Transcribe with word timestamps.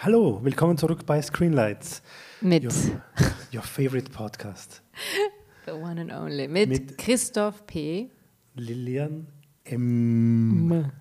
Hallo, 0.00 0.40
willkommen 0.42 0.76
zurück 0.76 1.06
bei 1.06 1.22
Screenlights. 1.22 2.02
Mit 2.42 2.64
Your, 2.64 2.72
your 3.54 3.62
favorite 3.62 4.10
podcast. 4.10 4.82
The 5.64 5.72
One 5.72 5.98
and 5.98 6.12
Only. 6.12 6.46
Mit, 6.48 6.68
Mit- 6.68 6.98
Christoph 6.98 7.66
P. 7.66 8.10
Lilian 8.56 9.26
M. 9.64 10.92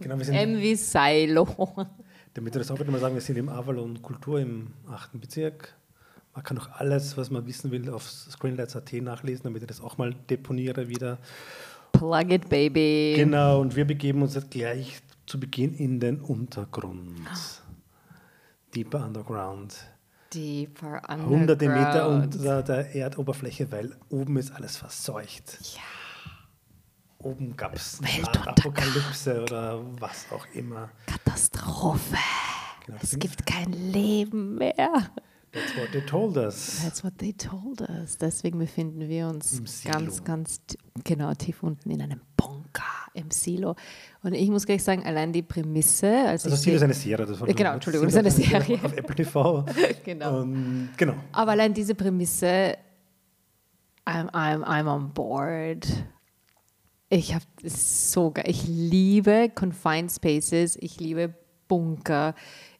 Genau, 0.00 0.18
wir 0.18 0.24
sind, 0.26 0.34
M 0.34 0.58
wie 0.58 0.74
Silo. 0.74 1.46
damit 2.34 2.52
wir 2.54 2.58
das 2.58 2.70
auch 2.70 2.78
wieder 2.78 2.90
mal 2.90 3.00
sagen, 3.00 3.14
wir 3.14 3.22
sind 3.22 3.38
im 3.38 3.48
Avalon 3.48 4.02
Kultur 4.02 4.38
im 4.38 4.74
8. 4.86 5.18
Bezirk. 5.18 5.74
Man 6.34 6.44
kann 6.44 6.58
auch 6.58 6.68
alles, 6.72 7.16
was 7.16 7.30
man 7.30 7.46
wissen 7.46 7.70
will, 7.70 7.88
auf 7.88 8.02
Screenlights.at 8.02 8.92
nachlesen, 9.00 9.44
damit 9.44 9.62
ich 9.62 9.68
das 9.68 9.80
auch 9.80 9.96
mal 9.96 10.14
deponiere 10.28 10.88
wieder. 10.88 11.16
Plug 11.92 12.30
it, 12.30 12.50
baby. 12.50 13.14
Genau, 13.16 13.62
und 13.62 13.76
wir 13.76 13.86
begeben 13.86 14.20
uns 14.20 14.34
jetzt 14.34 14.50
gleich 14.50 15.00
zu 15.24 15.40
Beginn 15.40 15.74
in 15.74 16.00
den 16.00 16.20
Untergrund. 16.20 17.16
Deeper 18.76 19.06
Underground. 19.06 19.74
Deeper 20.34 21.00
Underground. 21.08 21.26
Hunderte 21.30 21.68
Meter 21.68 22.08
unter 22.08 22.62
der 22.62 22.94
Erdoberfläche, 22.94 23.72
weil 23.72 23.96
oben 24.10 24.36
ist 24.36 24.52
alles 24.52 24.76
verseucht. 24.76 25.58
Ja. 25.74 25.80
Oben 27.26 27.56
gab 27.56 27.74
es. 27.74 28.00
Apokalypse 28.44 29.42
oder 29.42 29.82
was 29.98 30.26
auch 30.30 30.46
immer. 30.52 30.90
Katastrophe. 31.06 32.18
Genau, 32.84 32.98
Es 33.02 33.18
gibt 33.18 33.46
kein 33.46 33.72
Leben 33.72 34.56
mehr. 34.56 35.10
That's 35.56 35.76
what 35.76 35.90
they 35.92 36.00
told 36.02 36.36
us. 36.36 36.82
That's 36.84 37.02
what 37.02 37.14
they 37.18 37.32
told 37.32 37.80
us. 37.80 38.18
Deswegen 38.18 38.58
befinden 38.58 39.08
wir 39.08 39.26
uns 39.28 39.62
ganz, 39.84 40.22
ganz 40.22 40.60
genau 41.02 41.32
tief 41.34 41.62
unten 41.62 41.90
in 41.90 42.02
einem 42.02 42.20
Bunker 42.36 42.82
im 43.14 43.30
Silo. 43.30 43.74
Und 44.22 44.34
ich 44.34 44.50
muss 44.50 44.66
gleich 44.66 44.82
sagen, 44.84 45.04
allein 45.06 45.32
die 45.32 45.40
Prämisse, 45.42 46.08
als 46.08 46.44
Also 46.44 46.56
ich 46.56 46.60
Silo 46.62 46.76
ist 46.76 46.82
eine 46.82 46.92
Serie. 46.94 47.24
Das 47.24 47.40
war 47.40 47.48
Genau, 47.48 47.72
Entschuldigung, 47.72 48.06
das 48.06 48.14
ist 48.14 48.18
eine 48.18 48.30
Serie. 48.64 48.78
Auf 48.84 48.92
Apple 48.96 49.14
TV. 49.14 49.64
Genau. 50.04 50.40
Und, 50.40 50.90
genau. 50.96 51.14
Aber 51.32 51.52
allein 51.52 51.72
diese 51.72 51.94
Prämisse, 51.94 52.76
I'm, 54.04 54.30
I'm, 54.32 54.62
I'm 54.62 54.86
on 54.86 55.12
board. 55.12 55.86
Ich 57.08 57.34
habe 57.34 57.44
so 57.64 58.30
geil. 58.30 58.44
Ich 58.48 58.66
liebe 58.66 59.50
Confined 59.54 60.12
Spaces, 60.12 60.76
ich 60.80 61.00
liebe 61.00 61.34
Bunker, 61.68 62.34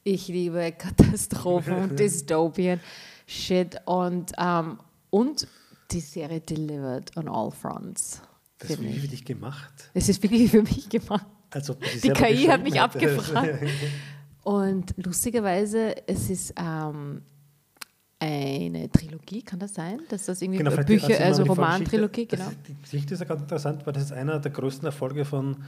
ich 0.07 0.29
liebe 0.29 0.73
Katastrophen, 0.73 1.97
Dystopien, 1.97 2.81
Shit 3.27 3.77
und, 3.87 4.33
ähm, 4.39 4.79
und 5.11 5.49
die 5.91 6.01
Serie 6.01 6.41
delivered 6.41 7.17
on 7.17 7.29
all 7.29 7.51
fronts. 7.51 8.23
Das 8.59 8.71
ist 8.71 8.77
finde 8.77 8.93
wie 8.93 8.97
ich. 8.97 9.03
für 9.03 9.09
dich 9.09 9.25
gemacht. 9.25 9.91
Es 9.95 10.09
ist 10.09 10.23
wirklich 10.23 10.51
für 10.51 10.63
mich 10.63 10.89
gemacht. 10.89 11.27
Als 11.51 11.69
ob 11.71 11.81
du 11.81 11.89
sie 11.89 12.01
Die 12.01 12.11
KI 12.11 12.47
hat 12.47 12.63
mich 12.63 12.75
hättest. 12.81 12.97
abgefragt. 12.97 13.59
Und 14.45 14.95
lustigerweise, 15.05 15.95
es 16.07 16.31
ist 16.31 16.55
ähm, 16.57 17.23
eine 18.21 18.89
Trilogie, 18.91 19.43
kann 19.43 19.59
das 19.59 19.75
sein? 19.75 20.01
Dass 20.09 20.27
das 20.27 20.41
irgendwie 20.41 20.59
Genau, 20.59 20.77
Bücher, 20.85 21.21
also 21.21 21.43
die 21.43 21.49
Romantrilogie, 21.49 22.27
genau. 22.27 22.51
Die 22.69 22.77
Geschichte 22.81 23.15
ist 23.15 23.21
ja 23.21 23.27
ganz 23.27 23.43
interessant, 23.43 23.85
weil 23.85 23.93
das 23.93 24.05
ist 24.05 24.13
einer 24.13 24.39
der 24.39 24.53
größten 24.53 24.87
Erfolge 24.87 25.25
von 25.25 25.65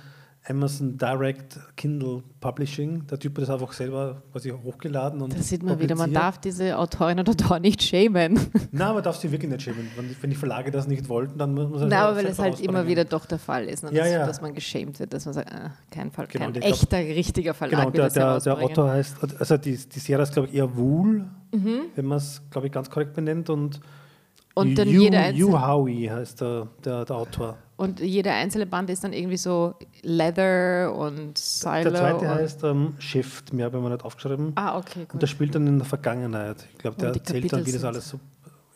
Amazon 0.46 0.96
Direct 0.96 1.58
Kindle 1.76 2.22
Publishing. 2.40 3.06
Der 3.06 3.18
Typ 3.18 3.36
hat 3.36 3.42
das 3.42 3.50
einfach 3.50 3.72
selber 3.72 4.22
quasi 4.32 4.50
hochgeladen 4.50 5.20
und 5.20 5.34
Da 5.34 5.42
sieht 5.42 5.62
man 5.62 5.78
wieder, 5.78 5.94
man 5.94 6.12
darf 6.12 6.38
diese 6.38 6.78
Autorin 6.78 7.20
oder 7.20 7.32
Autor 7.32 7.58
nicht 7.58 7.82
schämen. 7.82 8.34
Nein, 8.72 8.94
man 8.94 9.02
darf 9.02 9.16
sie 9.16 9.30
wirklich 9.30 9.50
nicht 9.50 9.62
schämen. 9.62 9.88
Wenn, 10.20 10.30
die 10.30 10.36
Verlage 10.36 10.70
das 10.70 10.86
nicht 10.86 11.08
wollten, 11.08 11.38
dann 11.38 11.52
muss 11.54 11.64
man 11.68 11.74
es 11.74 11.80
Na, 11.80 11.96
einfach 11.96 12.08
aber 12.08 12.16
weil 12.16 12.26
es 12.26 12.38
halt 12.38 12.60
immer 12.60 12.86
wieder 12.86 13.04
doch 13.04 13.26
der 13.26 13.38
Fall 13.38 13.66
ist, 13.66 13.84
ne? 13.84 13.90
Ja, 13.92 14.04
dass, 14.04 14.12
ja. 14.12 14.26
dass 14.26 14.40
man 14.40 14.54
geschämt 14.54 14.98
wird, 15.00 15.12
dass 15.12 15.26
man 15.26 15.34
sagt, 15.34 15.52
ah, 15.52 15.72
kein 15.90 16.10
Fall, 16.10 16.26
Genau, 16.28 16.44
kein 16.46 16.54
glaub- 16.54 16.64
echter, 16.64 16.98
richtiger 16.98 17.52
Verlag 17.52 17.80
Genau, 17.80 17.90
der, 17.90 18.04
das 18.04 18.44
der, 18.44 18.54
der. 18.56 18.64
Autor 18.64 18.90
heißt, 18.90 19.16
also 19.38 19.56
die, 19.58 19.76
die 19.76 19.98
Serie 19.98 20.22
ist, 20.22 20.32
glaube 20.32 20.48
ich, 20.48 20.54
eher 20.54 20.74
Wool, 20.76 21.26
Mhm. 21.52 21.80
wenn 21.94 22.04
man 22.06 22.18
es, 22.18 22.42
glaube 22.50 22.66
ich, 22.66 22.72
ganz 22.72 22.88
korrekt 22.90 23.14
benennt. 23.14 23.48
Und, 23.50 23.80
Und 24.54 24.76
dann 24.78 24.88
Yu, 24.88 25.02
jeder 25.02 25.30
Yu 25.30 25.52
Howie 25.58 26.08
heißt 26.10 26.40
der, 26.40 26.68
der, 26.84 27.04
der 27.04 27.16
Autor. 27.16 27.56
Und 27.78 28.00
jeder 28.00 28.34
einzelne 28.34 28.66
Band 28.66 28.90
ist 28.90 29.04
dann 29.04 29.12
irgendwie 29.12 29.36
so 29.36 29.76
Leather 30.02 30.92
und 30.92 31.38
Silo. 31.38 31.84
Der 31.84 31.94
zweite 31.94 32.24
und, 32.24 32.28
heißt 32.28 32.64
ähm, 32.64 32.94
Shift, 32.98 33.52
mehr 33.52 33.66
habe 33.66 33.78
ich 33.78 33.82
mir 33.84 33.90
nicht 33.90 34.04
aufgeschrieben. 34.04 34.50
Ah, 34.56 34.76
okay, 34.76 35.02
Und 35.02 35.08
gut. 35.10 35.22
der 35.22 35.28
spielt 35.28 35.54
dann 35.54 35.64
in 35.68 35.78
der 35.78 35.86
Vergangenheit. 35.86 36.66
Ich 36.72 36.78
glaube, 36.78 36.96
der 36.96 37.10
Und 37.10 37.14
die 37.14 37.20
erzählt 37.20 37.44
dann, 37.44 37.60
Kapitel 37.60 37.66
wie 37.68 37.72
das 37.72 37.84
alles 37.84 38.08
so 38.08 38.18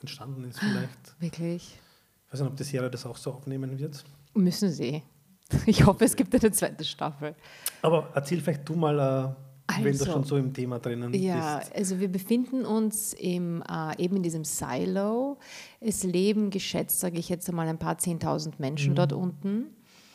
entstanden 0.03 0.45
ist 0.45 0.61
vielleicht. 0.61 1.21
Wirklich? 1.21 1.81
Ich 2.27 2.33
weiß 2.33 2.41
nicht, 2.43 2.51
ob 2.51 2.57
die 2.57 2.63
Serie 2.63 2.91
das 2.91 3.05
auch 3.05 3.17
so 3.17 3.33
aufnehmen 3.33 3.77
wird. 3.77 4.05
Müssen 4.35 4.71
sie. 4.71 5.03
Ich 5.67 5.85
hoffe, 5.85 6.05
es 6.05 6.17
gibt 6.17 6.33
eine 6.35 6.51
zweite 6.53 6.83
Staffel. 6.83 7.35
Aber 7.83 8.09
erzähl 8.15 8.41
vielleicht 8.41 8.67
du 8.67 8.75
mal, 8.75 8.99
äh, 8.99 9.35
wenn 9.69 9.83
du 9.85 9.89
Also, 9.91 10.05
schon 10.07 10.25
so 10.25 10.37
im 10.37 10.53
Thema 10.53 10.79
drinnen 10.79 11.13
Ja, 11.15 11.59
bist. 11.59 11.75
also 11.75 12.01
wir 12.01 12.09
befinden 12.09 12.65
uns 12.65 13.13
im, 13.15 13.63
äh, 13.69 14.03
eben 14.03 14.17
in 14.17 14.23
diesem 14.23 14.45
Silo. 14.45 15.39
Es 15.81 16.03
leben 16.05 16.51
geschätzt, 16.51 17.01
sage 17.01 17.19
ich 17.19 17.29
jetzt 17.29 17.49
einmal, 17.49 17.69
ein 17.69 17.79
paar 17.79 17.99
Zehntausend 17.99 18.61
Menschen 18.61 18.95
dort 18.95 19.13
unten. 19.13 19.67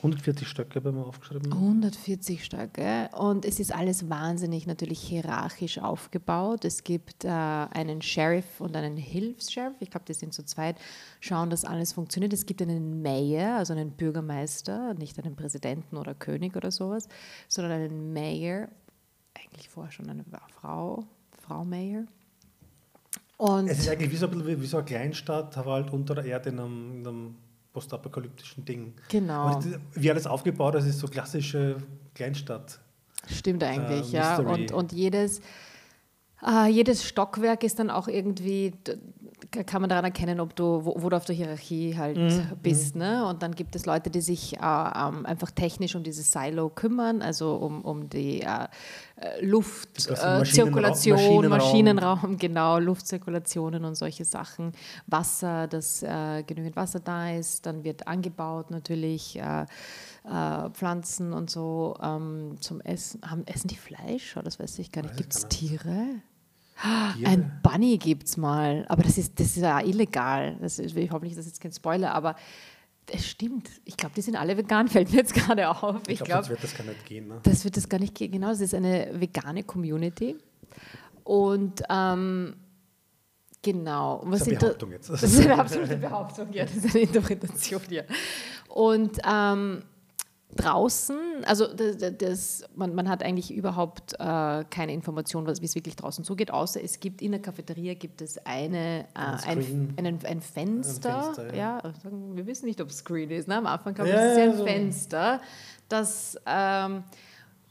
140 0.04 0.48
Stöcke 0.48 0.76
haben 0.84 0.96
wir 0.96 1.08
aufgeschrieben. 1.08 1.52
140 1.52 2.46
Stöcke. 2.46 3.10
Und 3.18 3.46
es 3.46 3.60
ist 3.60 3.74
alles 3.74 4.08
wahnsinnig 4.12 4.68
natürlich 4.68 5.00
hierarchisch 5.00 5.80
aufgebaut. 5.80 6.66
Es 6.66 6.84
gibt 6.84 7.26
äh, 7.26 7.30
einen 7.30 8.04
Sheriff 8.04 8.62
und 8.62 8.76
einen 8.76 8.96
Hilfs-Sheriff. 8.96 9.74
Ich 9.80 9.90
glaube, 9.90 10.06
die 10.08 10.14
sind 10.14 10.34
zu 10.36 10.44
zweit, 10.46 10.76
schauen, 11.20 11.50
dass 11.50 11.66
alles 11.66 11.94
funktioniert. 11.94 12.32
Es 12.32 12.46
gibt 12.46 12.62
einen 12.62 13.02
Mayor, 13.02 13.56
also 13.56 13.74
einen 13.74 13.90
Bürgermeister, 13.90 14.94
nicht 14.94 15.18
einen 15.18 15.36
Präsidenten 15.36 15.98
oder 15.98 16.14
König 16.14 16.56
oder 16.56 16.70
sowas, 16.70 17.08
sondern 17.48 17.72
einen 17.82 18.14
Mayor. 18.14 18.68
Eigentlich 19.58 19.70
vorher 19.70 19.92
schon 19.92 20.08
eine 20.08 20.24
Frau, 20.62 21.04
Frau 21.42 21.66
Mayor. 21.66 22.04
Und 23.38 23.68
Es 23.68 23.80
ist 23.80 23.90
eigentlich 23.90 24.12
wie 24.12 24.16
so, 24.16 24.32
wie, 24.46 24.66
so 24.68 24.78
eine 24.78 24.86
Kleinstadt, 24.86 25.58
aber 25.58 25.74
halt 25.74 25.92
unter 25.92 26.14
der 26.14 26.26
Erde 26.26 26.50
in 26.50 26.60
einem, 26.60 27.00
in 27.00 27.08
einem 27.08 27.36
postapokalyptischen 27.74 28.66
Ding. 28.66 28.94
Genau. 29.10 29.56
Das, 29.56 29.66
wie 29.96 30.12
alles 30.12 30.28
aufgebaut 30.28 30.76
ist, 30.76 30.86
ist 30.86 31.00
so 31.00 31.08
klassische 31.08 31.78
Kleinstadt. 32.14 32.80
Stimmt 33.26 33.64
eigentlich, 33.64 34.14
Äh, 34.14 34.18
ja. 34.18 34.38
Und, 34.38 34.72
und 34.72 34.92
jedes, 34.92 35.42
äh, 36.46 36.70
jedes 36.70 37.04
Stockwerk 37.04 37.64
ist 37.64 37.80
dann 37.80 37.90
auch 37.90 38.08
irgendwie, 38.08 38.74
kann 39.52 39.82
man 39.82 39.90
daran 39.90 40.06
erkennen, 40.06 40.40
ob 40.40 40.56
du, 40.56 40.84
wo, 40.86 40.96
wo 41.02 41.10
du 41.10 41.16
auf 41.16 41.26
der 41.26 41.36
Hierarchie 41.36 41.96
halt 41.98 42.18
Mhm, 42.18 42.58
bist. 42.62 42.96
Ne? 42.96 43.26
Und 43.26 43.42
dann 43.44 43.56
gibt 43.56 43.76
es 43.76 43.86
Leute, 43.86 44.10
die 44.10 44.22
sich 44.22 44.56
äh, 44.56 44.60
ähm, 44.60 45.26
einfach 45.26 45.52
technisch 45.52 45.96
um 45.96 46.04
dieses 46.04 46.32
Silo 46.32 46.70
kümmern, 46.70 47.22
also 47.22 47.56
um, 47.56 47.82
um 47.84 48.10
die 48.10 48.42
äh, 48.42 48.68
äh, 49.16 49.46
Luft, 49.46 49.96
Das 49.98 50.08
ganze 50.08 50.42
äh, 50.42 50.54
Zirkulation, 50.54 51.16
Maschinenraum. 51.18 51.50
Maschinenraum, 51.50 52.38
genau, 52.40 52.80
Luftzirkulationen 52.80 53.86
und 53.86 53.96
solche 53.96 54.26
Sachen. 54.26 54.74
Wasser, 55.08 55.68
dass 55.68 56.04
äh, 56.04 56.44
genügend 56.44 56.76
Wasser 56.76 57.00
da 57.00 57.32
ist, 57.32 57.66
dann 57.66 57.84
wird 57.84 58.08
angebaut 58.08 58.72
natürlich. 58.72 59.38
Äh, 59.40 59.66
Pflanzen 60.74 61.32
und 61.32 61.50
so 61.50 61.96
ähm, 62.04 62.58
zum 62.60 62.82
Essen. 62.82 63.22
Haben, 63.26 63.48
essen 63.48 63.70
die 63.70 63.78
Fleisch? 63.78 64.36
Oh, 64.36 64.42
das 64.42 64.60
weiß 64.60 64.78
ich 64.80 64.92
gar 64.92 65.04
nicht. 65.04 65.16
Gibt 65.16 65.34
es. 65.34 65.48
Tiere? 65.48 66.06
Tiere? 66.82 67.30
Ein 67.30 67.60
Bunny 67.64 67.98
gibt 67.98 68.28
es 68.28 68.38
mal, 68.38 68.86
aber 68.88 69.04
das 69.04 69.18
ist, 69.18 69.40
das 69.40 69.48
ist 69.48 69.58
ja 69.58 69.80
illegal. 69.82 70.58
Das 70.62 70.80
ist, 70.80 70.96
ich 70.96 71.12
hoffe 71.12 71.26
nicht, 71.26 71.38
das 71.38 71.46
ist 71.46 71.54
jetzt 71.54 71.62
kein 71.62 71.72
Spoiler, 71.72 72.14
aber 72.14 72.36
es 73.12 73.28
stimmt. 73.28 73.70
Ich 73.86 73.98
glaube, 73.98 74.14
die 74.16 74.22
sind 74.22 74.36
alle 74.36 74.58
vegan, 74.58 74.88
fällt 74.90 75.12
mir 75.12 75.18
jetzt 75.18 75.34
gerade 75.34 75.70
auf. 75.70 76.02
Ich 76.08 76.14
Ich 76.14 76.18
glaube, 76.20 76.32
glaube, 76.32 76.50
wird 76.50 76.64
das 76.64 76.76
gar 76.78 76.86
nicht 76.86 77.06
gehen. 77.06 77.28
Ne? 77.28 77.40
das 77.44 77.64
wird 77.64 77.78
das 77.78 77.90
gar 77.90 78.00
nicht 78.00 78.16
gehen. 78.16 78.32
Genau, 78.32 78.50
das 78.50 78.62
ist 78.62 78.74
eine 78.74 79.10
vegane 79.14 79.64
Community. 79.64 80.36
Und 81.24 81.82
ähm, 81.90 82.56
genau. 83.62 84.22
Was 84.26 84.40
Das 84.40 84.48
ist 84.48 84.54
eine 84.54 84.60
Behauptung 84.60 84.92
jetzt. 84.92 85.10
Das 85.10 85.24
ist 85.24 85.40
eine 85.40 85.60
absolute 85.60 85.98
Behauptung, 85.98 86.54
ja, 86.54 86.66
das 86.66 86.76
ist 86.76 86.96
eine 86.96 87.04
Interpretation, 87.04 87.82
ja. 87.90 88.04
Und 88.70 89.18
ähm, 89.28 89.84
draußen, 90.58 91.18
also 91.46 91.68
das, 91.74 91.98
das, 92.18 92.64
man, 92.76 92.94
man 92.96 93.08
hat 93.10 93.24
eigentlich 93.24 93.54
überhaupt 93.54 94.14
äh, 94.20 94.64
keine 94.70 94.94
Information, 94.94 95.46
was- 95.48 95.62
wie 95.62 95.66
es 95.66 95.76
wirklich 95.76 95.96
draußen 95.96 96.24
zugeht, 96.24 96.52
außer 96.52 96.84
es 96.84 97.00
gibt 97.00 97.22
in 97.22 97.32
der 97.32 97.42
Cafeteria 97.42 97.94
gibt 97.94 98.22
es 98.22 98.38
eine, 98.46 99.02
äh, 99.02 99.06
ein, 99.16 99.62
Screen. 99.62 99.94
einen, 99.98 100.26
ein 100.26 100.42
Fenster. 100.42 101.18
Ein 101.18 101.24
Fenster, 101.36 101.56
ja. 101.56 101.82
sagen- 102.04 102.36
wir 102.36 102.46
wissen 102.46 102.66
nicht, 102.66 102.82
ob 102.82 102.90
es 102.90 102.98
Screen 102.98 103.30
ist. 103.32 103.48
Ne? 103.48 103.56
Am 103.58 103.66
Anfang 103.68 103.94
glaube 103.94 104.10
ich, 104.10 104.16
Ja, 104.16 104.22
es 104.26 104.32
ist 104.34 104.38
ja 104.38 104.44
ja, 104.46 104.52
ein 104.52 104.58
so. 104.58 104.66
Fenster, 104.66 105.42
das 105.90 106.38
ähm, 106.46 107.04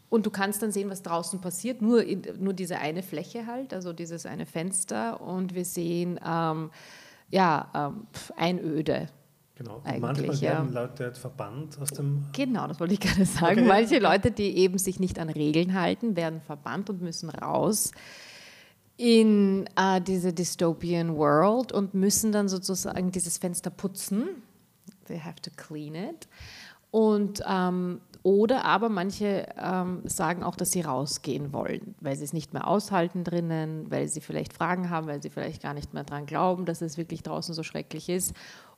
und 0.09 0.25
du 0.25 0.31
kannst 0.31 0.63
dann 0.63 0.71
sehen, 0.71 0.89
was 0.89 1.03
draußen 1.03 1.41
passiert, 1.41 1.83
nur, 1.83 2.03
in, 2.05 2.23
nur 2.39 2.55
diese 2.55 2.79
eine 2.79 3.03
Fläche 3.03 3.47
halt, 3.47 3.75
also 3.75 3.93
dieses 3.93 4.25
eine 4.25 4.47
Fenster. 4.47 5.21
Und 5.21 5.55
wir 5.55 5.65
sehen 5.65 6.19
ähm, 6.25 6.71
ja, 7.29 7.69
ähm, 7.75 8.07
Einöde. 8.37 9.09
Genau. 9.57 9.81
Eigentlich, 9.85 10.01
manchmal 10.03 10.37
ja. 10.37 10.51
werden 10.53 10.73
Leute 10.75 11.05
halt 11.05 11.19
verbannt 11.19 11.79
aus 11.81 11.89
dem. 11.89 12.27
Genau, 12.33 12.67
das 12.67 12.79
wollte 12.79 12.95
ich 12.95 13.01
gerade 13.01 13.25
sagen. 13.25 13.61
Okay. 13.61 13.69
Manche 13.69 13.99
Leute, 13.99 14.31
die 14.31 14.57
eben 14.59 14.77
sich 14.77 15.01
nicht 15.01 15.19
an 15.19 15.31
Regeln 15.31 15.73
halten, 15.75 16.15
werden 16.15 16.43
verbannt 16.43 16.91
und 16.91 17.01
müssen 17.01 17.31
raus 17.31 17.93
in 18.99 19.67
äh, 19.77 20.01
diese 20.01 20.33
Dystopian 20.33 21.17
World 21.17 21.73
und 21.73 21.95
müssen 21.95 22.33
dann 22.33 22.49
sozusagen 22.49 23.11
dieses 23.11 23.39
Fenster 23.39 23.71
putzen. 23.71 24.29
They 25.07 25.19
have 25.19 25.41
to 25.43 25.51
clean 25.57 25.95
it. 25.95 26.29
Und 26.91 27.43
ähm, 27.47 28.01
oder 28.23 28.65
aber 28.65 28.89
manche 28.89 29.47
ähm, 29.57 30.01
sagen 30.05 30.43
auch, 30.43 30.57
dass 30.57 30.73
sie 30.73 30.81
rausgehen 30.81 31.53
wollen, 31.53 31.95
weil 32.01 32.17
sie 32.17 32.25
es 32.25 32.33
nicht 32.33 32.53
mehr 32.53 32.67
aushalten 32.67 33.23
drinnen, 33.23 33.91
weil 33.91 34.09
sie 34.09 34.21
vielleicht 34.21 34.53
Fragen 34.53 34.91
haben, 34.91 35.07
weil 35.07 35.23
sie 35.23 35.31
vielleicht 35.31 35.63
gar 35.63 35.75
nicht 35.75 35.95
mehr 35.95 36.05
daran 36.05 36.27
glauben, 36.27 36.65
dass 36.65 36.83
es 36.83 36.99
wirklich 36.99 37.23
draußen 37.23 37.55
so 37.55 37.63
schrecklich 37.63 38.09
ist. 38.09 38.35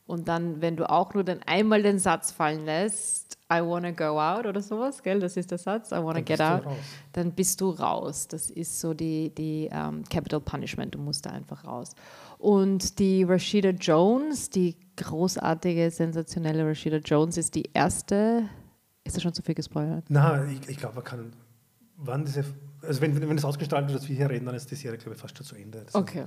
Und 0.09 0.27
dann, 0.27 0.61
wenn 0.61 0.77
du 0.77 0.91
auch 0.91 1.15
nur 1.15 1.23
dann 1.23 1.41
einmal 1.47 1.83
den 1.83 1.99
Satz 1.99 2.33
fallen 2.33 2.65
lässt, 2.65 3.39
I 3.53 3.61
wanna 3.61 3.93
go 3.93 4.21
out 4.21 4.47
oder 4.47 4.61
sowas, 4.61 5.03
gell, 5.03 5.21
das 5.21 5.37
ist 5.37 5.51
der 5.51 5.59
Satz, 5.59 5.93
I 5.93 6.03
wanna 6.03 6.21
get 6.21 6.41
out, 6.41 6.65
dann 7.13 7.33
bist 7.33 7.61
du 7.61 7.71
raus. 7.71 8.27
Das 8.27 8.51
ist 8.51 8.81
so 8.81 8.93
die, 8.93 9.33
die 9.35 9.69
um, 9.71 9.99
ähm, 9.99 10.05
Capital 10.11 10.41
Punishment, 10.41 10.95
du 10.95 10.99
musst 10.99 11.25
da 11.25 11.31
einfach 11.31 11.65
raus. 11.65 11.95
Und 12.39 12.99
die 12.99 13.23
Rashida 13.23 13.71
Jones, 13.71 14.51
die 14.51 14.77
großartige, 14.97 15.91
sensationelle 15.91 16.67
Rashida 16.67 16.97
Jones, 16.99 17.37
ist 17.37 17.55
die 17.55 17.71
erste 17.73 18.49
ist 19.09 19.17
das 19.17 19.23
schon 19.23 19.33
zu 19.33 19.43
viel 19.43 19.55
gespoilert? 19.55 20.05
Nein, 20.11 20.59
ich, 20.61 20.69
ich 20.69 20.77
glaube, 20.77 20.97
man 20.97 21.05
kann. 21.05 21.33
Wann 21.97 22.27
diese, 22.27 22.45
also 22.83 23.01
wenn, 23.01 23.19
wenn 23.19 23.39
es 23.39 23.45
ausgestrahlt 23.45 23.89
wird, 23.89 23.99
dass 23.99 24.09
wir 24.09 24.15
hier 24.15 24.29
reden, 24.29 24.45
dann 24.45 24.55
ist 24.55 24.71
die 24.71 24.75
Serie, 24.75 24.99
glaube 24.99 25.15
ich, 25.17 25.21
fast 25.21 25.37
schon 25.37 25.47
zu 25.47 25.57
Ende. 25.57 25.83
Das 25.85 25.95
okay. 25.95 26.25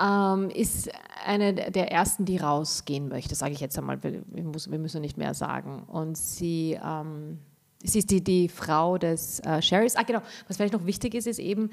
Ähm, 0.00 0.50
ist 0.50 0.90
eine 1.24 1.54
der 1.54 1.90
ersten, 1.92 2.24
die 2.24 2.36
rausgehen 2.36 3.08
möchte, 3.08 3.34
sage 3.34 3.52
ich 3.52 3.60
jetzt 3.60 3.78
einmal. 3.78 4.02
Wir, 4.02 4.22
wir, 4.26 4.78
müssen 4.78 5.00
nicht 5.00 5.16
mehr 5.16 5.34
sagen. 5.34 5.82
Und 5.84 6.16
sie, 6.16 6.78
ähm, 6.82 7.38
sie 7.82 8.00
ist 8.00 8.10
die, 8.10 8.22
die 8.22 8.48
Frau 8.48 8.98
des 8.98 9.40
äh, 9.40 9.62
Sheriffs. 9.62 9.96
Ah, 9.96 10.02
genau. 10.02 10.22
Was 10.48 10.56
vielleicht 10.56 10.74
noch 10.74 10.86
wichtig 10.86 11.14
ist, 11.14 11.26
ist 11.26 11.38
eben, 11.38 11.70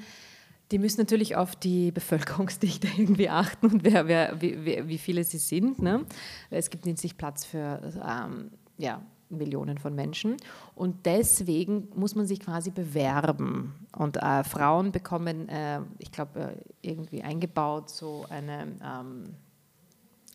die 0.70 0.78
müssen 0.78 1.00
natürlich 1.00 1.36
auf 1.36 1.56
die 1.56 1.92
Bevölkerungsdichte 1.92 2.88
irgendwie 2.96 3.28
achten 3.28 3.66
und 3.66 3.84
wer, 3.84 4.06
wer, 4.06 4.40
wie, 4.40 4.86
wie 4.86 4.98
viele 4.98 5.24
sie 5.24 5.38
sind. 5.38 5.80
Ne? 5.80 6.04
Es 6.50 6.70
gibt 6.70 6.86
nicht 6.86 7.18
Platz 7.18 7.44
für 7.44 7.80
ähm, 8.06 8.50
ja, 8.76 9.02
Millionen 9.30 9.78
von 9.78 9.94
Menschen. 9.94 10.36
Und 10.74 11.06
deswegen 11.06 11.88
muss 11.94 12.14
man 12.14 12.26
sich 12.26 12.40
quasi 12.40 12.70
bewerben. 12.70 13.74
Und 13.96 14.16
äh, 14.16 14.44
Frauen 14.44 14.92
bekommen, 14.92 15.48
äh, 15.48 15.80
ich 15.98 16.12
glaube, 16.12 16.40
äh, 16.82 16.88
irgendwie 16.88 17.22
eingebaut 17.22 17.90
so 17.90 18.24
eine, 18.30 18.68
ähm, 18.82 19.34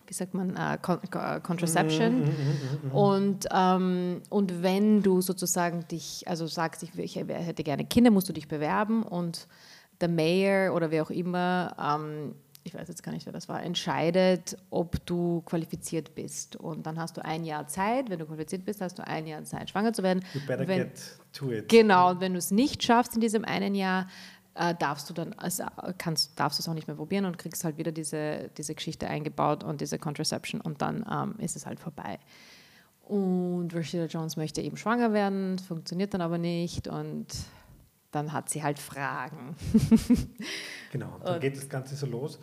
wie 0.07 0.13
sagt 0.13 0.33
man, 0.33 0.55
äh, 0.55 0.75
äh, 0.75 1.39
Contraception. 1.41 2.19
Mhm, 2.19 2.25
mhm, 2.25 2.89
mhm, 2.89 2.91
und, 2.91 3.47
ähm, 3.51 4.21
und 4.29 4.61
wenn 4.61 5.01
du 5.01 5.21
sozusagen 5.21 5.87
dich, 5.87 6.27
also 6.27 6.47
sagst, 6.47 6.83
ich, 6.83 6.97
ich 6.97 7.15
hätte 7.15 7.63
gerne 7.63 7.85
Kinder, 7.85 8.11
musst 8.11 8.29
du 8.29 8.33
dich 8.33 8.47
bewerben 8.47 9.03
und 9.03 9.47
der 10.01 10.09
Mayor 10.09 10.75
oder 10.75 10.91
wer 10.91 11.03
auch 11.03 11.11
immer 11.11 11.75
ähm, 11.79 12.35
ich 12.63 12.73
weiß 12.73 12.87
jetzt 12.87 13.03
gar 13.03 13.11
nicht, 13.11 13.25
wer 13.25 13.33
das 13.33 13.49
war, 13.49 13.61
entscheidet, 13.61 14.57
ob 14.69 15.05
du 15.05 15.41
qualifiziert 15.41 16.15
bist. 16.15 16.55
Und 16.55 16.85
dann 16.85 16.97
hast 16.97 17.17
du 17.17 17.25
ein 17.25 17.43
Jahr 17.43 17.67
Zeit, 17.67 18.09
wenn 18.09 18.19
du 18.19 18.25
qualifiziert 18.25 18.65
bist, 18.65 18.81
hast 18.81 18.99
du 18.99 19.05
ein 19.05 19.27
Jahr 19.27 19.43
Zeit, 19.43 19.69
schwanger 19.69 19.93
zu 19.93 20.03
werden. 20.03 20.23
You 20.33 20.39
better 20.47 20.67
wenn, 20.67 20.83
get 20.83 21.17
to 21.33 21.51
it. 21.51 21.69
Genau, 21.69 22.11
und 22.11 22.21
wenn 22.21 22.33
du 22.33 22.39
es 22.39 22.51
nicht 22.51 22.81
schaffst 22.83 23.15
in 23.15 23.21
diesem 23.21 23.43
einen 23.43 23.75
Jahr, 23.75 24.07
äh, 24.55 24.75
darfst 24.75 25.09
du 25.09 25.13
dann, 25.13 25.33
also 25.33 25.63
kannst, 25.97 26.39
darfst 26.39 26.59
du 26.59 26.61
es 26.61 26.69
auch 26.69 26.73
nicht 26.73 26.87
mehr 26.87 26.95
probieren 26.95 27.25
und 27.25 27.37
kriegst 27.37 27.63
halt 27.63 27.77
wieder 27.77 27.91
diese, 27.91 28.49
diese 28.57 28.75
Geschichte 28.75 29.07
eingebaut 29.07 29.63
und 29.63 29.81
diese 29.81 29.99
Contraception 29.99 30.61
und 30.61 30.81
dann 30.81 31.05
ähm, 31.11 31.35
ist 31.39 31.55
es 31.55 31.65
halt 31.65 31.79
vorbei. 31.79 32.19
Und 33.01 33.73
Rashida 33.73 34.05
Jones 34.05 34.37
möchte 34.37 34.61
eben 34.61 34.77
schwanger 34.77 35.11
werden, 35.11 35.59
funktioniert 35.59 36.13
dann 36.13 36.21
aber 36.21 36.37
nicht 36.37 36.87
und 36.87 37.27
dann 38.13 38.31
hat 38.31 38.49
sie 38.49 38.63
halt 38.63 38.79
Fragen. 38.79 39.55
genau, 40.91 41.19
dann 41.23 41.39
geht 41.39 41.57
das 41.57 41.67
Ganze 41.67 41.95
so 41.95 42.05
los. 42.05 42.39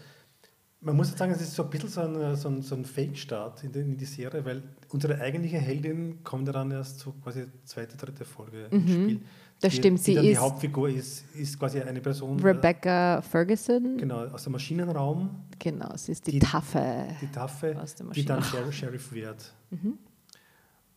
Man 0.83 0.97
muss 0.97 1.09
jetzt 1.11 1.19
sagen, 1.19 1.33
es 1.33 1.43
ist 1.43 1.55
so 1.55 1.65
ein 1.65 1.71
bisschen 1.71 1.91
so 1.91 2.01
ein, 2.01 2.37
so 2.37 2.49
ein, 2.49 2.63
so 2.63 2.75
ein 2.75 2.85
Fake-Start 2.87 3.65
in, 3.65 3.75
in, 3.75 3.97
die 3.99 4.07
Serie, 4.07 4.43
weil 4.45 4.63
unsere 4.89 5.21
eigentliche 5.21 5.59
Heldin 5.59 6.25
kommt 6.25 6.49
dann 6.49 6.71
erst 6.71 7.01
so 7.01 7.13
quasi 7.23 7.47
zweite, 7.65 7.99
dritte 7.99 8.25
Folge 8.25 8.69
mhm. 8.71 8.79
ins 8.79 8.91
Spiel. 8.91 9.21
Das 9.61 9.73
die, 9.73 9.77
stimmt, 9.77 10.01
sie 10.01 10.13
die 10.15 10.19
ist. 10.21 10.27
Die 10.29 10.39
Hauptfigur 10.39 10.89
ist, 10.89 11.25
ist 11.35 11.59
quasi 11.59 11.83
eine 11.83 12.01
Person. 12.01 12.41
Rebecca 12.41 13.21
Ferguson. 13.21 13.99
Genau, 13.99 14.25
aus 14.29 14.45
dem 14.45 14.53
Maschinenraum. 14.53 15.29
Genau, 15.59 15.95
sie 15.97 16.13
ist 16.13 16.27
die, 16.27 16.33
die 16.33 16.39
Taffe. 16.39 17.09
Die 17.21 17.27
Taffe, 17.27 17.77
die 18.15 18.25
dann 18.25 18.43
Sheriff 18.43 19.13
wird. 19.13 19.53
Mhm. 19.73 19.99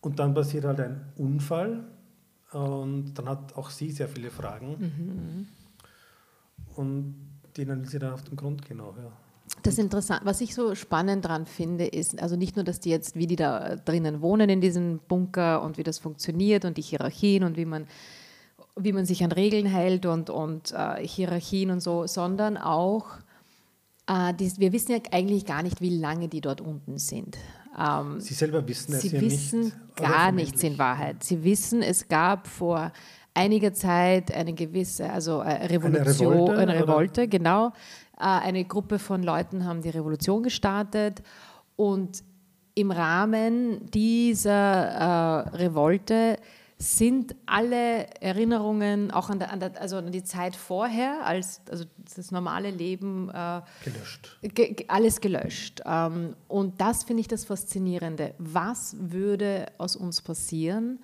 Und 0.00 0.18
dann 0.18 0.34
passiert 0.34 0.64
halt 0.64 0.80
ein 0.80 1.00
Unfall 1.16 1.84
und 2.54 3.14
dann 3.14 3.28
hat 3.28 3.56
auch 3.56 3.70
sie 3.70 3.90
sehr 3.90 4.08
viele 4.08 4.30
Fragen. 4.30 4.76
Mhm. 4.78 5.48
Und 6.76 7.14
denen 7.56 7.82
will 7.82 7.88
sie 7.88 7.98
dann 7.98 8.14
auf 8.14 8.22
den 8.22 8.36
Grund 8.36 8.64
gehen 8.64 8.80
auch, 8.80 8.96
ja. 8.96 9.12
Das 9.62 9.78
interessant. 9.78 10.22
Was 10.24 10.40
ich 10.40 10.54
so 10.54 10.74
spannend 10.74 11.24
daran 11.24 11.46
finde, 11.46 11.86
ist, 11.86 12.20
also 12.20 12.36
nicht 12.36 12.56
nur, 12.56 12.64
dass 12.64 12.80
die 12.80 12.90
jetzt, 12.90 13.14
wie 13.16 13.26
die 13.26 13.36
da 13.36 13.76
drinnen 13.76 14.20
wohnen 14.20 14.48
in 14.48 14.60
diesem 14.60 15.00
Bunker 15.06 15.62
und 15.62 15.76
wie 15.78 15.82
das 15.82 15.98
funktioniert 15.98 16.64
und 16.64 16.76
die 16.76 16.82
Hierarchien 16.82 17.44
und 17.44 17.56
wie 17.56 17.66
man, 17.66 17.86
wie 18.76 18.92
man 18.92 19.04
sich 19.04 19.22
an 19.22 19.32
Regeln 19.32 19.66
hält 19.66 20.06
und, 20.06 20.30
und 20.30 20.72
äh, 20.72 21.06
Hierarchien 21.06 21.70
und 21.70 21.80
so, 21.80 22.06
sondern 22.06 22.56
auch, 22.56 23.06
äh, 24.06 24.32
die, 24.34 24.50
wir 24.58 24.72
wissen 24.72 24.92
ja 24.92 24.98
eigentlich 25.12 25.44
gar 25.44 25.62
nicht, 25.62 25.80
wie 25.80 25.98
lange 25.98 26.28
die 26.28 26.40
dort 26.40 26.60
unten 26.60 26.98
sind. 26.98 27.36
Ähm, 27.78 28.20
Sie 28.20 28.34
selber 28.34 28.66
wissen 28.66 28.94
es 28.94 29.02
Sie 29.02 29.08
ja 29.08 29.20
wissen 29.20 29.60
nicht, 29.60 29.96
gar 29.96 30.32
nichts 30.32 30.62
in 30.62 30.78
Wahrheit. 30.78 31.22
Sie 31.24 31.42
wissen, 31.42 31.82
es 31.82 32.08
gab 32.08 32.46
vor 32.46 32.92
einiger 33.34 33.72
Zeit 33.72 34.32
eine 34.32 34.52
gewisse, 34.52 35.10
also 35.10 35.40
eine 35.40 35.60
äh, 35.60 35.66
Revolution, 35.66 36.32
eine 36.32 36.44
Revolte, 36.44 36.60
eine 36.60 36.80
Revolte 36.80 37.28
genau. 37.28 37.68
Äh, 38.18 38.22
eine 38.24 38.64
Gruppe 38.64 38.98
von 38.98 39.22
Leuten 39.22 39.64
haben 39.64 39.82
die 39.82 39.90
Revolution 39.90 40.42
gestartet 40.42 41.22
und 41.76 42.22
im 42.76 42.90
Rahmen 42.90 43.90
dieser 43.90 45.44
äh, 45.52 45.56
Revolte 45.56 46.38
sind 46.78 47.34
alle 47.46 48.06
Erinnerungen 48.20 49.10
auch 49.10 49.30
an, 49.30 49.38
der, 49.38 49.52
an, 49.52 49.60
der, 49.60 49.80
also 49.80 49.96
an 49.96 50.10
die 50.10 50.24
Zeit 50.24 50.56
vorher, 50.56 51.24
als 51.24 51.60
also 51.70 51.84
das 52.16 52.30
normale 52.30 52.70
Leben 52.70 53.30
äh, 53.30 53.60
gelöscht. 53.84 54.38
Ge, 54.42 54.84
alles 54.88 55.20
gelöscht. 55.20 55.82
Ähm, 55.86 56.34
und 56.48 56.80
das 56.80 57.04
finde 57.04 57.20
ich 57.20 57.28
das 57.28 57.44
Faszinierende. 57.44 58.34
Was 58.38 58.96
würde 58.98 59.66
aus 59.78 59.96
uns 59.96 60.20
passieren, 60.20 60.98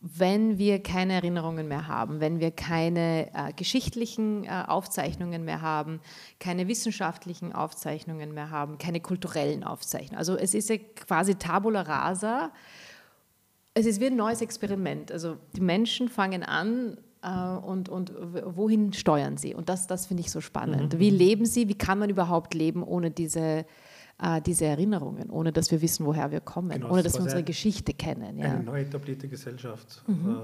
wenn 0.00 0.58
wir 0.58 0.82
keine 0.82 1.12
Erinnerungen 1.12 1.68
mehr 1.68 1.86
haben, 1.86 2.18
wenn 2.20 2.40
wir 2.40 2.50
keine 2.50 3.28
äh, 3.34 3.52
geschichtlichen 3.52 4.44
äh, 4.44 4.64
Aufzeichnungen 4.66 5.44
mehr 5.44 5.62
haben, 5.62 6.00
keine 6.40 6.66
wissenschaftlichen 6.66 7.52
Aufzeichnungen 7.52 8.34
mehr 8.34 8.50
haben, 8.50 8.78
keine 8.78 9.00
kulturellen 9.00 9.62
Aufzeichnungen. 9.62 10.18
Also 10.18 10.36
es 10.36 10.54
ist 10.54 10.70
ja 10.70 10.76
quasi 10.96 11.36
Tabula 11.36 11.82
rasa 11.82 12.50
es 13.74 13.86
ist 13.86 14.00
wie 14.00 14.06
ein 14.06 14.16
neues 14.16 14.40
Experiment. 14.40 15.10
Also 15.10 15.36
die 15.56 15.60
Menschen 15.60 16.08
fangen 16.08 16.42
an 16.42 16.98
äh, 17.22 17.56
und, 17.56 17.88
und 17.88 18.12
wohin 18.44 18.92
steuern 18.92 19.36
sie? 19.36 19.54
Und 19.54 19.68
das, 19.68 19.86
das 19.86 20.06
finde 20.06 20.22
ich 20.22 20.30
so 20.30 20.40
spannend. 20.40 20.94
Mhm. 20.94 20.98
Wie 20.98 21.10
leben 21.10 21.46
sie? 21.46 21.68
Wie 21.68 21.74
kann 21.74 21.98
man 21.98 22.10
überhaupt 22.10 22.54
leben 22.54 22.82
ohne 22.82 23.10
diese, 23.10 23.64
äh, 24.20 24.42
diese 24.44 24.66
Erinnerungen, 24.66 25.30
ohne 25.30 25.52
dass 25.52 25.70
wir 25.70 25.80
wissen, 25.80 26.04
woher 26.04 26.30
wir 26.30 26.40
kommen, 26.40 26.70
genau, 26.70 26.90
ohne 26.90 27.02
dass 27.02 27.14
wir 27.14 27.22
unsere 27.22 27.42
Geschichte 27.42 27.94
kennen? 27.94 28.38
Ja. 28.38 28.52
Eine 28.52 28.64
neu 28.64 28.80
etablierte 28.80 29.28
Gesellschaft. 29.28 30.02
Mhm. 30.06 30.42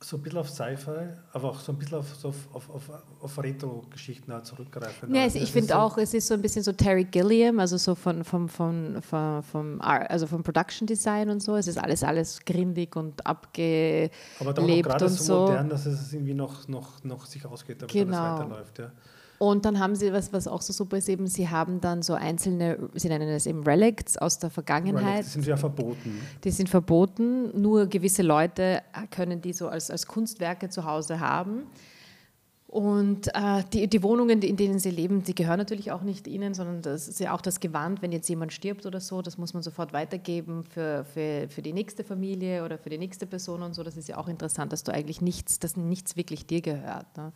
So 0.00 0.16
ein 0.16 0.22
bisschen 0.22 0.38
auf 0.38 0.48
Sci-Fi, 0.48 1.08
aber 1.32 1.50
auch 1.50 1.58
so 1.58 1.72
ein 1.72 1.78
bisschen 1.78 1.98
auf, 1.98 2.24
auf, 2.24 2.54
auf, 2.54 2.70
auf, 2.70 2.90
auf 3.20 3.42
Retro-Geschichten 3.42 4.32
zurückgreifen. 4.44 5.12
Ja, 5.12 5.22
also 5.22 5.40
ich 5.40 5.50
finde 5.50 5.68
so 5.68 5.74
auch, 5.74 5.98
es 5.98 6.14
ist 6.14 6.28
so 6.28 6.34
ein 6.34 6.42
bisschen 6.42 6.62
so 6.62 6.70
Terry 6.70 7.02
Gilliam, 7.02 7.58
also 7.58 7.76
so 7.78 7.96
von, 7.96 8.22
von, 8.22 8.48
von, 8.48 9.02
von, 9.02 9.42
vom, 9.42 9.80
also 9.80 10.28
vom 10.28 10.44
Production 10.44 10.86
Design 10.86 11.30
und 11.30 11.42
so. 11.42 11.56
Es 11.56 11.66
ist 11.66 11.78
alles, 11.78 12.04
alles 12.04 12.38
grindig 12.44 12.94
und 12.94 13.26
abgelebt 13.26 14.14
aber 14.38 14.52
noch 14.52 14.82
gerade 14.82 15.08
so 15.08 15.46
modern, 15.46 15.68
dass 15.68 15.84
es 15.84 16.12
irgendwie 16.12 16.34
noch, 16.34 16.68
noch, 16.68 17.02
noch 17.02 17.26
sich 17.26 17.44
ausgeht, 17.44 17.82
damit 17.82 17.92
genau. 17.92 18.16
alles 18.16 18.40
weiterläuft. 18.40 18.78
Ja. 18.78 18.92
Und 19.38 19.64
dann 19.64 19.78
haben 19.78 19.94
sie, 19.94 20.12
was, 20.12 20.32
was 20.32 20.48
auch 20.48 20.62
so 20.62 20.72
super 20.72 20.98
ist, 20.98 21.08
eben, 21.08 21.28
sie 21.28 21.48
haben 21.48 21.80
dann 21.80 22.02
so 22.02 22.14
einzelne, 22.14 22.90
sie 22.94 23.08
nennen 23.08 23.28
es 23.28 23.46
eben 23.46 23.62
Relicts 23.62 24.18
aus 24.18 24.40
der 24.40 24.50
Vergangenheit. 24.50 25.04
Relics, 25.04 25.26
die 25.26 25.32
sind 25.32 25.46
ja 25.46 25.56
verboten. 25.56 26.20
Die 26.42 26.50
sind 26.50 26.68
verboten, 26.68 27.60
nur 27.60 27.86
gewisse 27.86 28.22
Leute 28.22 28.82
können 29.10 29.40
die 29.40 29.52
so 29.52 29.68
als, 29.68 29.90
als 29.90 30.06
Kunstwerke 30.06 30.68
zu 30.70 30.84
Hause 30.84 31.20
haben. 31.20 31.62
Und 32.66 33.28
äh, 33.28 33.62
die, 33.72 33.88
die 33.88 34.02
Wohnungen, 34.02 34.42
in 34.42 34.56
denen 34.56 34.78
sie 34.78 34.90
leben, 34.90 35.22
die 35.22 35.34
gehören 35.34 35.56
natürlich 35.56 35.90
auch 35.90 36.02
nicht 36.02 36.26
ihnen, 36.26 36.52
sondern 36.52 36.82
das 36.82 37.08
ist 37.08 37.18
ja 37.18 37.32
auch 37.32 37.40
das 37.40 37.60
Gewand, 37.60 38.02
wenn 38.02 38.12
jetzt 38.12 38.28
jemand 38.28 38.52
stirbt 38.52 38.84
oder 38.84 39.00
so, 39.00 39.22
das 39.22 39.38
muss 39.38 39.54
man 39.54 39.62
sofort 39.62 39.94
weitergeben 39.94 40.64
für, 40.64 41.06
für, 41.06 41.48
für 41.48 41.62
die 41.62 41.72
nächste 41.72 42.04
Familie 42.04 42.64
oder 42.64 42.76
für 42.76 42.90
die 42.90 42.98
nächste 42.98 43.26
Person 43.26 43.62
und 43.62 43.74
so. 43.74 43.82
Das 43.82 43.96
ist 43.96 44.06
ja 44.08 44.18
auch 44.18 44.28
interessant, 44.28 44.70
dass 44.72 44.84
du 44.84 44.92
eigentlich 44.92 45.22
nichts, 45.22 45.58
dass 45.60 45.78
nichts 45.78 46.16
wirklich 46.16 46.44
dir 46.44 46.60
gehört. 46.60 47.06
Ne? 47.16 47.32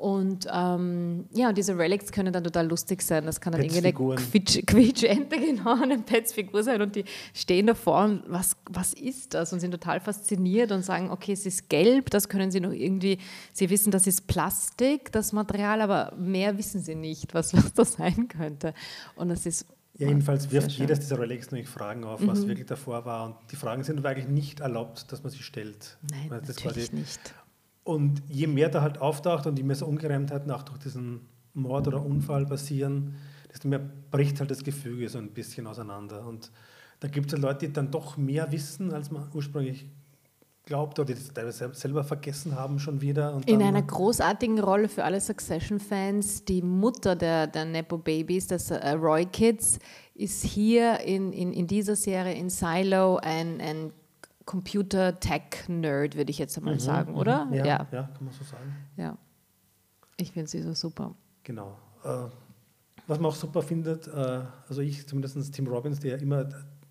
Und 0.00 0.46
ähm, 0.50 1.26
ja, 1.30 1.50
und 1.50 1.58
diese 1.58 1.76
Relics 1.76 2.10
können 2.10 2.32
dann 2.32 2.42
total 2.42 2.66
lustig 2.66 3.02
sein. 3.02 3.26
Das 3.26 3.38
kann 3.38 3.52
dann 3.52 3.60
irgendwie 3.60 3.80
eine 3.80 3.92
Quietsch-Ente, 4.66 5.38
genau, 5.38 5.78
eine 5.78 5.98
Pets-Figur 5.98 6.62
sein. 6.62 6.80
Und 6.80 6.96
die 6.96 7.04
stehen 7.34 7.66
davor 7.66 8.04
und 8.04 8.22
was, 8.26 8.56
was 8.70 8.94
ist 8.94 9.34
das? 9.34 9.52
Und 9.52 9.60
sind 9.60 9.72
total 9.72 10.00
fasziniert 10.00 10.72
und 10.72 10.82
sagen, 10.86 11.10
okay, 11.10 11.32
es 11.32 11.44
ist 11.44 11.68
gelb, 11.68 12.08
das 12.08 12.30
können 12.30 12.50
sie 12.50 12.60
noch 12.60 12.72
irgendwie, 12.72 13.18
sie 13.52 13.68
wissen, 13.68 13.90
das 13.90 14.06
ist 14.06 14.26
Plastik, 14.26 15.12
das 15.12 15.34
Material, 15.34 15.82
aber 15.82 16.14
mehr 16.16 16.56
wissen 16.56 16.80
sie 16.80 16.94
nicht, 16.94 17.34
was, 17.34 17.52
was 17.54 17.74
das 17.74 17.92
sein 17.92 18.26
könnte. 18.28 18.72
Und 19.16 19.28
das 19.28 19.44
ist 19.44 19.66
Ja, 19.98 20.08
jedenfalls 20.08 20.50
wirft 20.50 20.70
jedes 20.70 21.00
dieser 21.00 21.18
Relics 21.18 21.50
nämlich 21.50 21.68
Fragen 21.68 22.04
auf, 22.04 22.26
was 22.26 22.40
mhm. 22.40 22.48
wirklich 22.48 22.66
davor 22.66 23.04
war. 23.04 23.26
Und 23.26 23.34
die 23.52 23.56
Fragen 23.56 23.84
sind 23.84 23.98
aber 23.98 24.08
eigentlich 24.08 24.28
nicht 24.28 24.60
erlaubt, 24.60 25.12
dass 25.12 25.22
man 25.22 25.30
sie 25.30 25.42
stellt. 25.42 25.98
Nein, 26.10 26.28
natürlich 26.30 26.56
quasi, 26.56 26.88
nicht. 26.94 27.34
Und 27.90 28.22
je 28.28 28.46
mehr 28.46 28.68
da 28.68 28.82
halt 28.82 28.98
auftaucht 28.98 29.48
und 29.48 29.58
je 29.58 29.64
mehr 29.64 29.74
so 29.74 29.84
Ungereimtheiten 29.84 30.48
auch 30.52 30.62
durch 30.62 30.78
diesen 30.78 31.22
Mord 31.54 31.88
oder 31.88 32.00
Unfall 32.00 32.46
passieren, 32.46 33.16
desto 33.50 33.66
mehr 33.66 33.80
bricht 34.12 34.38
halt 34.38 34.48
das 34.48 34.62
Gefüge 34.62 35.08
so 35.08 35.18
ein 35.18 35.30
bisschen 35.30 35.66
auseinander. 35.66 36.24
Und 36.24 36.52
da 37.00 37.08
gibt 37.08 37.26
es 37.26 37.32
halt 37.32 37.42
Leute, 37.42 37.66
die 37.66 37.72
dann 37.72 37.90
doch 37.90 38.16
mehr 38.16 38.52
wissen, 38.52 38.92
als 38.92 39.10
man 39.10 39.28
ursprünglich 39.34 39.90
glaubt 40.66 41.00
oder 41.00 41.06
die 41.06 41.14
das 41.14 41.34
teilweise 41.34 41.74
selber 41.74 42.04
vergessen 42.04 42.54
haben 42.54 42.78
schon 42.78 43.00
wieder. 43.00 43.40
In 43.46 43.60
einer 43.60 43.82
großartigen 43.82 44.60
Rolle 44.60 44.88
für 44.88 45.02
alle 45.02 45.20
Succession-Fans, 45.20 46.44
die 46.44 46.62
Mutter 46.62 47.16
der, 47.16 47.48
der 47.48 47.64
Nepo-Babys, 47.64 48.46
das 48.46 48.70
äh, 48.70 48.90
Roy 48.90 49.26
Kids, 49.26 49.80
ist 50.14 50.44
hier 50.44 51.00
in, 51.00 51.32
in, 51.32 51.52
in 51.52 51.66
dieser 51.66 51.96
Serie 51.96 52.34
in 52.34 52.50
Silo 52.50 53.16
ein, 53.16 53.60
ein 53.60 53.92
Computer-Tech-Nerd, 54.50 56.16
würde 56.16 56.32
ich 56.32 56.38
jetzt 56.38 56.58
einmal 56.58 56.74
mhm, 56.74 56.80
sagen, 56.80 57.14
oder? 57.14 57.46
Ja, 57.52 57.64
ja, 57.64 57.86
ja. 57.92 58.02
kann 58.02 58.24
man 58.24 58.34
so 58.34 58.42
sagen. 58.42 58.74
Ja, 58.96 59.16
ich 60.16 60.32
finde 60.32 60.50
sie 60.50 60.60
so 60.60 60.74
super. 60.74 61.14
Genau. 61.44 61.78
Äh, 62.02 62.24
was 63.06 63.20
man 63.20 63.30
auch 63.30 63.36
super 63.36 63.62
findet, 63.62 64.08
äh, 64.08 64.40
also 64.68 64.80
ich 64.80 65.06
zumindest 65.06 65.54
Tim 65.54 65.68
Robbins, 65.68 66.00
der 66.00 66.20
immer 66.20 66.48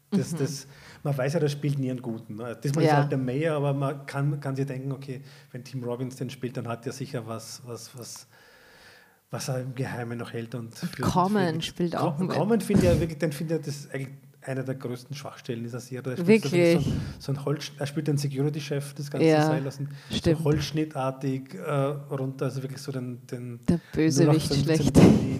das, 0.09 0.31
mhm. 0.31 0.37
das, 0.37 0.67
man 1.03 1.17
weiß 1.17 1.33
ja, 1.33 1.41
das 1.41 1.51
spielt 1.51 1.79
nie 1.79 1.91
einen 1.91 2.01
guten. 2.01 2.37
Ne? 2.37 2.57
Das 2.61 2.73
ja. 2.75 2.81
ist 2.81 2.93
halt 2.93 3.11
der 3.11 3.17
Mayor, 3.17 3.57
aber 3.57 3.73
man 3.73 4.05
kann, 4.05 4.39
kann 4.39 4.55
sich 4.55 4.65
denken, 4.65 4.93
okay, 4.93 5.21
wenn 5.51 5.65
Tim 5.65 5.83
Robbins 5.83 6.15
den 6.15 6.29
spielt, 6.29 6.55
dann 6.55 6.67
hat 6.69 6.85
er 6.85 6.93
sicher 6.93 7.27
was, 7.27 7.61
was, 7.65 7.97
was, 7.97 8.27
was 9.31 9.49
er 9.49 9.63
im 9.63 9.75
Geheimen 9.75 10.17
noch 10.17 10.31
hält. 10.31 10.55
Und 10.55 10.75
für, 10.75 11.01
Common 11.01 11.61
spielt 11.61 11.97
auch. 11.97 12.17
Common 12.25 12.61
finde 12.61 12.85
ich 12.85 12.89
ja 12.89 12.97
wirklich, 13.01 13.19
den 13.19 13.33
finde 13.33 13.57
ich 13.57 13.65
das 13.65 13.89
eigentlich 13.91 14.15
einer 14.49 14.63
der 14.63 14.75
größten 14.75 15.15
Schwachstellen 15.15 15.63
dieser 15.63 15.79
Serie. 15.79 16.15
Er 16.17 16.27
wirklich? 16.27 16.83
So, 16.83 16.91
so 17.19 17.31
ein 17.31 17.45
Holz, 17.45 17.71
er 17.77 17.85
spielt 17.85 18.07
den 18.07 18.17
Security-Chef 18.17 18.93
des 18.95 19.11
ganzen 19.11 19.27
ja, 19.27 19.45
Seil 19.45 19.63
lassen, 19.63 19.89
so 20.09 20.43
holzschnittartig 20.43 21.53
äh, 21.53 21.71
runter, 21.71 22.45
also 22.45 22.61
wirklich 22.63 22.81
so 22.81 22.91
den, 22.91 23.25
den 23.27 23.59
der 23.67 23.79
Bösewicht 23.93 24.53
schlecht, 24.53 24.95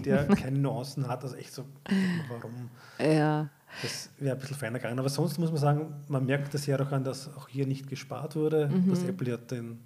der 0.05 0.25
keine 0.27 0.59
Nuancen 0.59 1.07
hat, 1.07 1.23
also 1.23 1.35
echt 1.35 1.53
so, 1.53 1.63
warum? 2.29 2.69
Ja. 2.99 3.49
Das 3.83 4.09
wäre 4.17 4.35
ein 4.35 4.39
bisschen 4.39 4.57
feiner 4.57 4.79
gegangen. 4.79 4.99
Aber 4.99 5.09
sonst 5.09 5.37
muss 5.37 5.51
man 5.51 5.59
sagen, 5.59 5.93
man 6.07 6.25
merkt 6.25 6.53
das 6.53 6.65
ja 6.65 6.79
auch 6.79 6.91
an, 6.91 7.03
dass 7.03 7.33
auch 7.35 7.47
hier 7.47 7.67
nicht 7.67 7.87
gespart 7.87 8.35
wurde, 8.35 8.67
mhm. 8.67 8.89
dass 8.89 9.03
Apple 9.03 9.29
ja 9.29 9.37
den, 9.37 9.79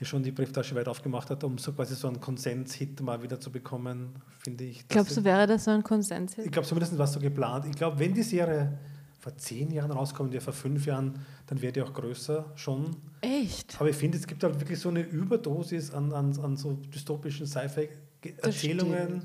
hier 0.00 0.06
schon 0.06 0.22
die 0.22 0.30
Brieftasche 0.32 0.74
weit 0.74 0.88
aufgemacht 0.88 1.28
hat, 1.28 1.44
um 1.44 1.58
so 1.58 1.74
quasi 1.74 1.94
so 1.94 2.08
einen 2.08 2.18
Konsens-Hit 2.18 3.02
mal 3.02 3.22
wieder 3.22 3.38
zu 3.38 3.52
bekommen, 3.52 4.14
finde 4.38 4.64
ich. 4.64 4.88
Glaubst 4.88 5.14
du, 5.14 5.24
wäre 5.24 5.46
das 5.46 5.64
so 5.64 5.72
ein 5.72 5.84
Konsens-Hit? 5.84 6.46
Ich 6.46 6.50
glaube, 6.50 6.66
zumindest 6.66 6.96
war 6.96 7.04
es 7.04 7.12
so 7.12 7.20
geplant. 7.20 7.66
Ich 7.66 7.76
glaube, 7.76 7.98
wenn 7.98 8.14
die 8.14 8.22
Serie 8.22 8.78
vor 9.18 9.36
zehn 9.36 9.70
Jahren 9.70 9.90
rauskommt, 9.90 10.32
ja 10.32 10.40
vor 10.40 10.54
fünf 10.54 10.86
Jahren, 10.86 11.18
dann 11.48 11.60
wäre 11.60 11.74
die 11.74 11.82
auch 11.82 11.92
größer 11.92 12.50
schon. 12.54 12.96
Echt? 13.20 13.78
Aber 13.78 13.90
ich 13.90 13.96
finde, 13.96 14.16
es 14.16 14.26
gibt 14.26 14.42
halt 14.42 14.58
wirklich 14.58 14.78
so 14.80 14.88
eine 14.88 15.02
Überdosis 15.02 15.92
an, 15.92 16.14
an, 16.14 16.34
an 16.40 16.56
so 16.56 16.72
dystopischen 16.72 17.46
Sci-Fi-Erzählungen, 17.46 19.22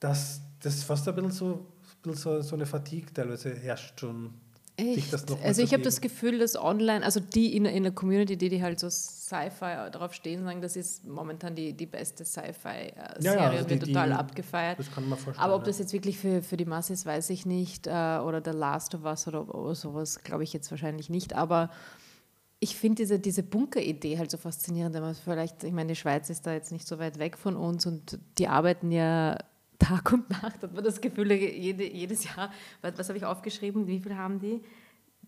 dass 0.00 0.40
das 0.60 0.84
fast 0.84 1.06
ein 1.06 1.16
bisschen 1.16 1.32
so 1.32 1.66
so, 2.10 2.40
so 2.40 2.56
eine 2.56 2.66
Fatigue 2.66 3.12
teilweise 3.12 3.54
herrscht 3.54 4.00
schon. 4.00 4.34
Echt? 4.82 5.14
also 5.42 5.62
ich 5.62 5.72
habe 5.72 5.82
das 5.82 6.00
Gefühl, 6.00 6.38
dass 6.38 6.56
online, 6.56 7.04
also 7.04 7.20
die 7.20 7.56
in, 7.56 7.64
in 7.64 7.82
der 7.82 7.92
Community, 7.92 8.36
die, 8.36 8.48
die 8.48 8.62
halt 8.62 8.80
so 8.80 8.88
Sci-Fi 8.88 9.90
drauf 9.90 10.14
stehen, 10.14 10.44
sagen, 10.44 10.60
das 10.60 10.76
ist 10.76 11.04
momentan 11.04 11.54
die, 11.54 11.72
die 11.72 11.86
beste 11.86 12.24
Sci-Fi-Serie 12.24 12.92
ja, 13.20 13.34
ja, 13.34 13.50
also 13.50 13.64
und 13.64 13.70
wird 13.70 13.84
total 13.84 14.08
die, 14.08 14.14
abgefeiert. 14.14 14.78
Das 14.78 14.90
kann 14.90 15.08
man 15.08 15.18
vorstellen. 15.18 15.44
Aber 15.44 15.56
ob 15.56 15.64
das 15.64 15.78
jetzt 15.78 15.92
wirklich 15.92 16.18
für, 16.18 16.42
für 16.42 16.56
die 16.56 16.64
Masse 16.64 16.92
ist, 16.92 17.06
weiß 17.06 17.30
ich 17.30 17.46
nicht. 17.46 17.86
Äh, 17.86 17.90
oder 17.90 18.42
The 18.44 18.56
Last 18.56 18.94
of 18.94 19.04
Us 19.04 19.28
oder, 19.28 19.54
oder 19.54 19.74
sowas, 19.74 20.22
glaube 20.22 20.44
ich 20.44 20.52
jetzt 20.52 20.70
wahrscheinlich 20.70 21.08
nicht. 21.10 21.34
Aber 21.34 21.70
ich 22.62 22.76
finde 22.76 23.02
diese, 23.02 23.18
diese 23.18 23.42
Bunker-Idee 23.42 24.18
halt 24.18 24.30
so 24.30 24.36
faszinierend. 24.36 24.94
Man 24.94 25.14
vielleicht, 25.14 25.64
ich 25.64 25.72
meine, 25.72 25.88
die 25.88 25.96
Schweiz 25.96 26.30
ist 26.30 26.46
da 26.46 26.52
jetzt 26.52 26.70
nicht 26.70 26.86
so 26.86 26.98
weit 26.98 27.18
weg 27.18 27.36
von 27.36 27.56
uns 27.56 27.86
und 27.86 28.20
die 28.38 28.46
arbeiten 28.46 28.92
ja 28.92 29.36
Tag 29.82 30.12
und 30.12 30.30
Nacht 30.30 30.62
hat 30.62 30.74
man 30.74 30.84
das 30.84 31.00
Gefühl, 31.00 31.32
jede, 31.32 31.84
jedes 31.84 32.24
Jahr, 32.24 32.50
was, 32.80 32.96
was 32.98 33.08
habe 33.08 33.18
ich 33.18 33.24
aufgeschrieben, 33.24 33.86
wie 33.86 34.00
viel 34.00 34.16
haben 34.16 34.38
die? 34.38 34.60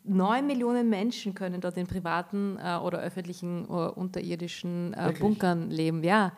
Neun 0.05 0.47
Millionen 0.47 0.91
Menschen 0.91 1.35
können 1.35 1.61
dort 1.61 1.77
in 1.77 1.87
privaten 1.87 2.59
äh, 2.59 2.77
oder 2.77 2.99
öffentlichen 3.01 3.65
oder 3.67 3.89
äh, 3.89 3.93
unterirdischen 3.93 4.95
äh, 4.95 5.15
Bunkern 5.19 5.71
leben, 5.71 6.05
ja. 6.05 6.33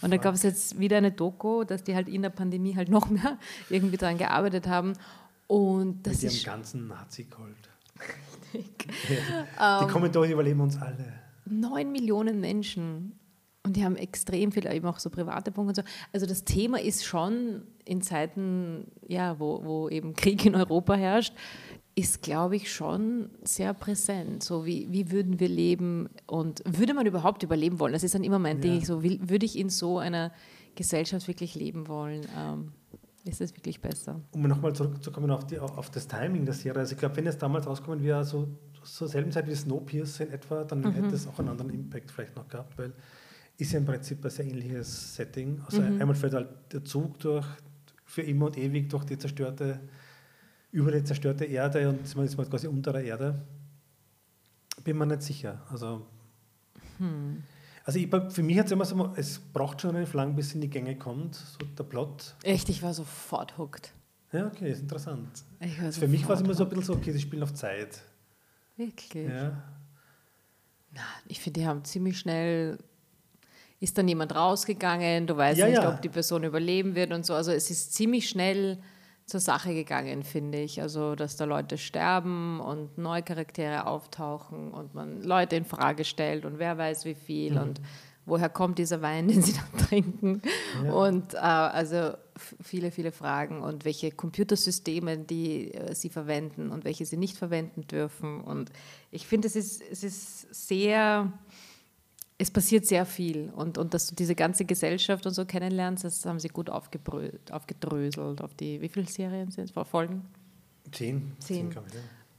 Und 0.00 0.10
da 0.10 0.16
gab 0.16 0.34
es 0.34 0.42
jetzt 0.42 0.78
wieder 0.78 0.96
eine 0.96 1.12
Doku, 1.12 1.64
dass 1.64 1.84
die 1.84 1.94
halt 1.94 2.08
in 2.08 2.22
der 2.22 2.30
Pandemie 2.30 2.74
halt 2.74 2.88
noch 2.88 3.10
mehr 3.10 3.38
irgendwie 3.70 3.98
daran 3.98 4.16
gearbeitet 4.16 4.66
haben. 4.66 4.94
Und 5.46 6.06
das 6.06 6.22
Mit 6.22 6.32
ist 6.32 6.42
ihrem 6.42 6.54
ganzen 6.54 6.88
Nazi-Gold. 6.88 7.70
Richtig. 8.54 8.90
die 9.08 9.86
kommen 9.88 10.10
durch, 10.10 10.30
überleben 10.30 10.60
uns 10.60 10.78
alle. 10.78 11.12
Neun 11.44 11.92
Millionen 11.92 12.40
Menschen. 12.40 13.18
Und 13.64 13.76
die 13.76 13.84
haben 13.84 13.94
extrem 13.96 14.50
viel, 14.50 14.66
eben 14.66 14.86
auch 14.86 14.98
so 14.98 15.08
private 15.08 15.52
Punkte 15.52 15.82
und 15.82 15.86
so. 15.86 15.92
Also 16.12 16.26
das 16.26 16.44
Thema 16.44 16.80
ist 16.80 17.04
schon 17.04 17.62
in 17.84 18.02
Zeiten, 18.02 18.88
ja, 19.06 19.38
wo, 19.38 19.64
wo 19.64 19.88
eben 19.88 20.14
Krieg 20.14 20.44
in 20.44 20.56
Europa 20.56 20.94
herrscht, 20.94 21.34
ist, 21.94 22.22
glaube 22.22 22.56
ich, 22.56 22.72
schon 22.72 23.30
sehr 23.44 23.74
präsent. 23.74 24.42
So 24.42 24.64
wie, 24.64 24.90
wie 24.90 25.10
würden 25.12 25.38
wir 25.38 25.48
leben 25.48 26.08
und 26.26 26.62
würde 26.64 26.94
man 26.94 27.06
überhaupt 27.06 27.42
überleben 27.42 27.78
wollen? 27.78 27.92
Das 27.92 28.02
ist 28.02 28.14
dann 28.14 28.24
immer 28.24 28.38
mein 28.38 28.56
ja. 28.56 28.62
Ding. 28.62 28.84
So, 28.84 29.02
will, 29.02 29.20
würde 29.22 29.46
ich 29.46 29.58
in 29.58 29.68
so 29.68 29.98
einer 29.98 30.32
Gesellschaft 30.74 31.28
wirklich 31.28 31.54
leben 31.54 31.86
wollen? 31.86 32.26
Ähm, 32.36 32.72
ist 33.24 33.40
es 33.40 33.54
wirklich 33.54 33.80
besser? 33.80 34.20
Um 34.32 34.42
nochmal 34.42 34.72
zurückzukommen 34.72 35.30
auf, 35.30 35.46
die, 35.46 35.58
auf 35.58 35.90
das 35.90 36.08
Timing 36.08 36.44
der 36.44 36.54
Serie. 36.54 36.80
Also 36.80 36.94
ich 36.94 36.98
glaube, 36.98 37.16
wenn 37.16 37.26
es 37.26 37.38
damals 37.38 37.66
rauskommen 37.66 38.02
wäre, 38.02 38.24
so 38.24 38.48
zur 38.82 39.06
selben 39.06 39.30
Zeit 39.30 39.46
wie 39.46 39.54
Snowpiercer 39.54 40.26
in 40.26 40.32
etwa, 40.32 40.64
dann 40.64 40.80
mhm. 40.80 40.92
hätte 40.92 41.14
es 41.14 41.28
auch 41.28 41.38
einen 41.38 41.48
anderen 41.48 41.72
Impact 41.72 42.10
vielleicht 42.10 42.34
noch 42.34 42.48
gehabt, 42.48 42.76
weil 42.78 42.92
ist 43.58 43.72
ja 43.72 43.78
im 43.78 43.84
Prinzip 43.84 44.24
ein 44.24 44.30
sehr 44.30 44.46
ähnliches 44.46 45.14
Setting. 45.14 45.60
Also 45.66 45.80
mhm. 45.80 46.00
einmal 46.00 46.16
fährt 46.16 46.34
halt 46.34 46.48
der 46.72 46.84
Zug 46.84 47.18
durch, 47.20 47.46
für 48.04 48.22
immer 48.22 48.46
und 48.46 48.58
ewig 48.58 48.88
durch 48.88 49.04
die 49.04 49.18
zerstörte, 49.18 49.80
über 50.70 50.90
die 50.90 51.04
zerstörte 51.04 51.44
Erde 51.44 51.88
und 51.88 52.16
man 52.16 52.24
ist 52.24 52.36
mal 52.36 52.46
quasi 52.46 52.66
unter 52.66 52.92
der 52.92 53.04
Erde. 53.04 53.42
Bin 54.84 54.98
mir 54.98 55.06
nicht 55.06 55.22
sicher. 55.22 55.62
Also, 55.70 56.06
hm. 56.98 57.42
also 57.84 57.98
ich, 57.98 58.08
für 58.08 58.42
mich 58.42 58.58
hat 58.58 58.66
es 58.66 58.72
immer 58.72 58.84
so, 58.84 59.12
es 59.16 59.38
braucht 59.38 59.80
schon 59.80 59.94
einen 59.94 60.10
lang, 60.12 60.34
bis 60.34 60.48
es 60.48 60.54
in 60.54 60.60
die 60.62 60.70
Gänge 60.70 60.96
kommt, 60.96 61.34
so 61.34 61.58
der 61.78 61.84
Plot. 61.84 62.34
Echt, 62.42 62.68
ich 62.68 62.82
war 62.82 62.94
sofort 62.94 63.58
hooked. 63.58 63.92
Ja, 64.32 64.46
okay, 64.46 64.70
ist 64.70 64.80
interessant. 64.80 65.44
Also 65.60 66.00
für 66.00 66.08
mich 66.08 66.26
war 66.26 66.36
es 66.36 66.40
immer 66.40 66.54
so 66.54 66.64
ein 66.64 66.70
bisschen 66.70 66.84
so, 66.84 66.94
okay, 66.94 67.12
sie 67.12 67.20
spielen 67.20 67.42
auf 67.42 67.52
Zeit. 67.52 68.02
Wirklich? 68.76 69.28
Ja. 69.28 69.62
Na, 70.94 71.02
ich 71.26 71.40
finde, 71.40 71.60
die 71.60 71.66
haben 71.66 71.84
ziemlich 71.84 72.18
schnell 72.18 72.78
ist 73.82 73.98
dann 73.98 74.06
jemand 74.06 74.34
rausgegangen, 74.34 75.26
du 75.26 75.36
weißt 75.36 75.58
ja, 75.58 75.66
nicht, 75.66 75.82
ja. 75.82 75.92
ob 75.92 76.00
die 76.00 76.08
Person 76.08 76.44
überleben 76.44 76.94
wird 76.94 77.12
und 77.12 77.26
so. 77.26 77.34
Also 77.34 77.50
es 77.50 77.68
ist 77.68 77.92
ziemlich 77.92 78.28
schnell 78.28 78.78
zur 79.26 79.40
Sache 79.40 79.74
gegangen, 79.74 80.22
finde 80.22 80.58
ich. 80.60 80.80
Also, 80.80 81.16
dass 81.16 81.34
da 81.34 81.46
Leute 81.46 81.78
sterben 81.78 82.60
und 82.60 82.96
neue 82.96 83.24
Charaktere 83.24 83.86
auftauchen 83.86 84.70
und 84.70 84.94
man 84.94 85.20
Leute 85.22 85.56
in 85.56 85.64
Frage 85.64 86.04
stellt 86.04 86.44
und 86.44 86.60
wer 86.60 86.78
weiß 86.78 87.04
wie 87.06 87.16
viel 87.16 87.52
mhm. 87.54 87.60
und 87.60 87.80
woher 88.24 88.48
kommt 88.48 88.78
dieser 88.78 89.02
Wein, 89.02 89.26
den 89.28 89.42
sie 89.42 89.54
dann 89.54 89.86
trinken. 89.88 90.42
Ja. 90.84 90.92
Und 90.92 91.34
äh, 91.34 91.38
also 91.38 92.12
viele, 92.62 92.92
viele 92.92 93.10
Fragen 93.10 93.62
und 93.62 93.84
welche 93.84 94.12
Computersysteme, 94.12 95.18
die 95.18 95.74
äh, 95.74 95.92
sie 95.96 96.08
verwenden 96.08 96.70
und 96.70 96.84
welche 96.84 97.04
sie 97.04 97.16
nicht 97.16 97.36
verwenden 97.36 97.84
dürfen. 97.88 98.42
Und 98.42 98.70
ich 99.10 99.26
finde, 99.26 99.48
es 99.48 99.56
ist, 99.56 99.82
es 99.90 100.04
ist 100.04 100.54
sehr 100.54 101.32
es 102.42 102.50
passiert 102.50 102.86
sehr 102.86 103.06
viel 103.06 103.50
und, 103.54 103.78
und 103.78 103.94
dass 103.94 104.08
du 104.08 104.16
diese 104.16 104.34
ganze 104.34 104.64
Gesellschaft 104.64 105.24
und 105.26 105.32
so 105.32 105.44
kennenlernst, 105.44 106.02
das 106.02 106.26
haben 106.26 106.40
sie 106.40 106.48
gut 106.48 106.70
aufgedröselt 106.70 108.42
auf 108.42 108.54
die, 108.54 108.80
wie 108.80 108.88
viele 108.88 109.06
Serien 109.06 109.50
sind 109.52 109.70
es, 109.70 109.88
Folgen? 109.88 110.22
Zehn. 110.90 111.32
Zehn. 111.38 111.70
Zehn. 111.70 111.82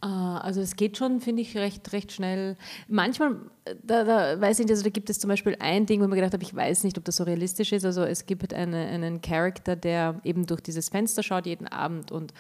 Ah, 0.02 0.40
also 0.40 0.60
es 0.60 0.76
geht 0.76 0.98
schon, 0.98 1.22
finde 1.22 1.42
ich, 1.42 1.56
recht, 1.56 1.94
recht 1.94 2.12
schnell. 2.12 2.58
Manchmal, 2.90 3.38
da, 3.82 4.04
da 4.04 4.42
weiß 4.42 4.60
ich 4.60 4.66
nicht, 4.66 4.72
also 4.72 4.84
da 4.84 4.90
gibt 4.90 5.10
es 5.10 5.20
zum 5.20 5.30
Beispiel 5.30 5.56
ein 5.60 5.86
Ding, 5.86 6.02
wo 6.02 6.04
ich 6.04 6.10
mir 6.10 6.18
gedacht 6.18 6.34
habe, 6.34 6.44
ich 6.44 6.54
weiß 6.54 6.84
nicht, 6.84 6.98
ob 6.98 7.06
das 7.06 7.16
so 7.16 7.24
realistisch 7.24 7.72
ist. 7.72 7.86
Also 7.86 8.04
es 8.04 8.26
gibt 8.26 8.54
eine, 8.54 8.86
einen 8.88 9.22
Charakter, 9.22 9.78
der 9.78 10.20
eben 10.26 10.46
durch 10.46 10.60
dieses 10.60 10.90
Fenster 10.90 11.24
schaut 11.24 11.46
jeden 11.46 11.70
Abend 11.70 12.12
und 12.12 12.34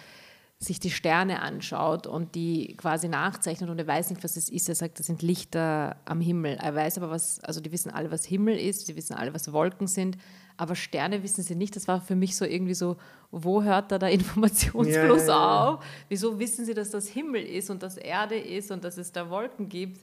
sich 0.63 0.79
die 0.79 0.89
Sterne 0.89 1.41
anschaut 1.41 2.07
und 2.07 2.35
die 2.35 2.75
quasi 2.77 3.07
nachzeichnet 3.07 3.69
und 3.69 3.77
er 3.79 3.87
weiß 3.87 4.09
nicht, 4.09 4.23
was 4.23 4.37
es 4.37 4.49
ist. 4.49 4.69
Er 4.69 4.75
sagt, 4.75 4.99
das 4.99 5.07
sind 5.07 5.21
Lichter 5.21 5.97
am 6.05 6.21
Himmel. 6.21 6.55
Er 6.55 6.73
weiß 6.73 6.97
aber, 6.97 7.09
was, 7.09 7.39
also 7.41 7.61
die 7.61 7.71
wissen 7.71 7.91
alle, 7.91 8.11
was 8.11 8.25
Himmel 8.25 8.57
ist, 8.57 8.85
sie 8.85 8.95
wissen 8.95 9.13
alle, 9.13 9.33
was 9.33 9.51
Wolken 9.51 9.87
sind, 9.87 10.17
aber 10.57 10.75
Sterne 10.75 11.23
wissen 11.23 11.43
sie 11.43 11.55
nicht. 11.55 11.75
Das 11.75 11.87
war 11.87 12.01
für 12.01 12.15
mich 12.15 12.35
so 12.35 12.45
irgendwie 12.45 12.73
so, 12.73 12.97
wo 13.31 13.63
hört 13.63 13.91
da 13.91 13.99
der 13.99 14.09
Informationsfluss 14.11 15.27
ja, 15.27 15.27
ja, 15.27 15.69
auf? 15.73 15.85
Wieso 16.09 16.39
wissen 16.39 16.65
sie, 16.65 16.73
dass 16.73 16.89
das 16.89 17.07
Himmel 17.07 17.43
ist 17.43 17.69
und 17.69 17.83
das 17.83 17.97
Erde 17.97 18.37
ist 18.37 18.71
und 18.71 18.83
dass 18.83 18.97
es 18.97 19.11
da 19.11 19.29
Wolken 19.29 19.69
gibt? 19.69 19.99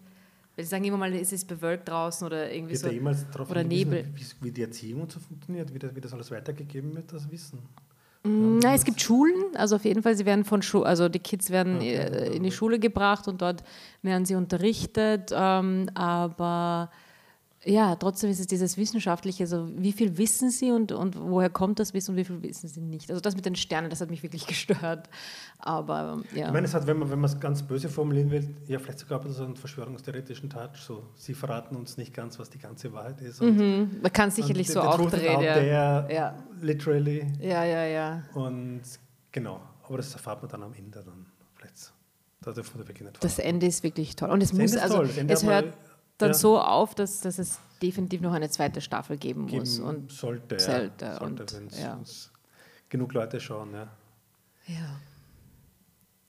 Weil 0.57 0.65
sie 0.65 0.71
sagen 0.71 0.85
immer 0.85 0.97
mal, 0.97 1.15
es 1.15 1.33
ist 1.33 1.47
bewölkt 1.47 1.89
draußen 1.89 2.27
oder 2.27 2.53
irgendwie 2.53 2.73
wird 2.73 2.83
so. 2.83 2.89
jemals 2.89 3.25
oder 3.39 3.63
Nebel. 3.65 4.07
Wie, 4.15 4.25
wie, 4.41 4.51
die 4.51 4.63
Erziehung 4.63 5.03
und 5.03 5.13
so 5.13 5.21
funktioniert, 5.21 5.73
wie 5.73 5.79
das, 5.79 5.95
wie 5.95 6.01
das 6.01 6.13
alles 6.13 6.31
weitergegeben 6.31 6.95
wird, 6.95 7.13
das 7.13 7.31
Wissen? 7.31 7.61
Nein, 8.23 8.75
es 8.75 8.85
gibt 8.85 9.01
Schulen, 9.01 9.35
also 9.55 9.77
auf 9.77 9.85
jeden 9.85 10.03
Fall, 10.03 10.15
sie 10.15 10.27
werden 10.27 10.45
von 10.45 10.61
Schu 10.61 10.83
also 10.83 11.09
die 11.09 11.21
Kids 11.21 11.49
werden 11.51 11.77
Okay. 11.77 11.95
äh, 11.95 12.37
in 12.37 12.43
die 12.43 12.53
Schule 12.53 12.79
gebracht 12.79 13.27
und 13.29 13.41
dort 13.41 13.63
werden 14.03 14.27
sie 14.27 14.35
unterrichtet, 14.35 15.31
ähm, 15.35 15.89
aber 15.95 16.91
ja, 17.65 17.95
trotzdem 17.97 18.31
ist 18.31 18.41
es 18.41 18.47
dieses 18.47 18.79
Wissenschaftliche, 18.79 19.47
so 19.47 19.69
wie 19.77 19.93
viel 19.93 20.17
wissen 20.17 20.51
sie 20.51 20.71
und, 20.71 20.93
und 20.93 21.15
woher 21.19 21.51
kommt 21.51 21.79
das 21.79 21.93
Wissen 21.93 22.13
und 22.13 22.17
wie 22.17 22.25
viel 22.25 22.43
wissen 22.43 22.69
sie 22.69 22.81
nicht. 22.81 23.11
Also 23.11 23.21
das 23.21 23.37
mit 23.37 23.45
den 23.45 23.55
Sternen, 23.55 23.91
das 23.91 24.01
hat 24.01 24.09
mich 24.11 24.23
wirklich 24.23 24.47
gestört, 24.47 25.11
aber 25.59 26.23
ja. 26.35 26.47
Ich 26.47 26.53
meine, 26.53 26.67
es 26.67 26.75
hat, 26.75 26.87
wenn 26.87 26.99
man 26.99 27.25
es 27.25 27.39
ganz 27.39 27.63
böse 27.63 27.89
formulieren 27.91 28.31
will, 28.31 28.55
ja, 28.67 28.79
vielleicht 28.79 29.01
sogar 29.01 29.19
ein 29.19 29.25
bisschen 29.25 29.37
so 29.39 29.45
einen 29.45 29.57
verschwörungstheoretischen 29.57 30.49
Touch. 30.49 30.77
So, 30.87 31.05
sie 31.17 31.35
verraten 31.35 31.77
uns 31.77 31.99
nicht 31.99 32.15
ganz, 32.15 32.39
was 32.39 32.49
die 32.49 32.59
ganze 32.59 32.93
Wahrheit 32.95 33.21
ist. 33.21 33.41
Und, 33.43 33.57
Mhm, 33.57 33.91
man 34.03 34.13
kann 34.13 34.31
sicherlich 34.31 34.69
und 34.69 34.75
so 34.75 34.81
the 34.83 34.87
auch 34.87 35.11
drehen. 35.11 35.41
Ja. 35.43 36.09
Ja. 36.09 36.35
Literally. 36.61 37.33
ja, 37.41 37.65
ja, 37.65 37.85
ja. 37.85 38.23
Und 38.35 38.83
genau, 39.33 39.61
aber 39.83 39.97
das 39.99 40.13
erfahrt 40.13 40.43
man 40.43 40.51
dann 40.51 40.63
am 40.63 40.75
Ende 40.75 41.03
dann. 41.05 41.27
Vielleicht. 41.55 41.93
Da 42.43 42.53
dürfen 42.53 42.79
wir 42.81 42.89
wirklich 42.89 43.07
nicht 43.09 43.23
Das 43.23 43.35
verraten. 43.35 43.55
Ende 43.55 43.67
ist 43.67 43.83
wirklich 43.83 44.17
toll. 44.17 44.31
Und 44.31 44.43
es 44.43 44.51
Das 44.51 44.59
muss, 44.59 44.77
also. 44.77 45.03
Das 45.03 45.17
es 45.17 45.45
hört 45.45 45.67
mal- 45.67 45.75
dann 46.19 46.29
ja. 46.31 46.35
so 46.35 46.59
auf, 46.61 46.95
dass, 46.95 47.21
dass 47.23 47.39
es 47.39 47.59
definitiv 47.83 48.21
noch 48.21 48.33
eine 48.33 48.51
zweite 48.51 48.81
Staffel 48.81 49.17
geben 49.17 49.47
geben 49.47 49.61
muss. 49.61 49.79
Und 49.79 50.13
sollte. 50.13 50.59
sollte 50.59 51.05
Ja, 51.05 51.19
und, 51.21 51.39
sollte 51.39 51.57
wenn's, 51.57 51.81
ja. 51.81 51.97
wenn's 51.97 52.31
genug 52.89 53.13
Leute 53.15 53.41
schauen. 53.41 53.73
Ja. 53.73 53.89
ja. 54.67 55.01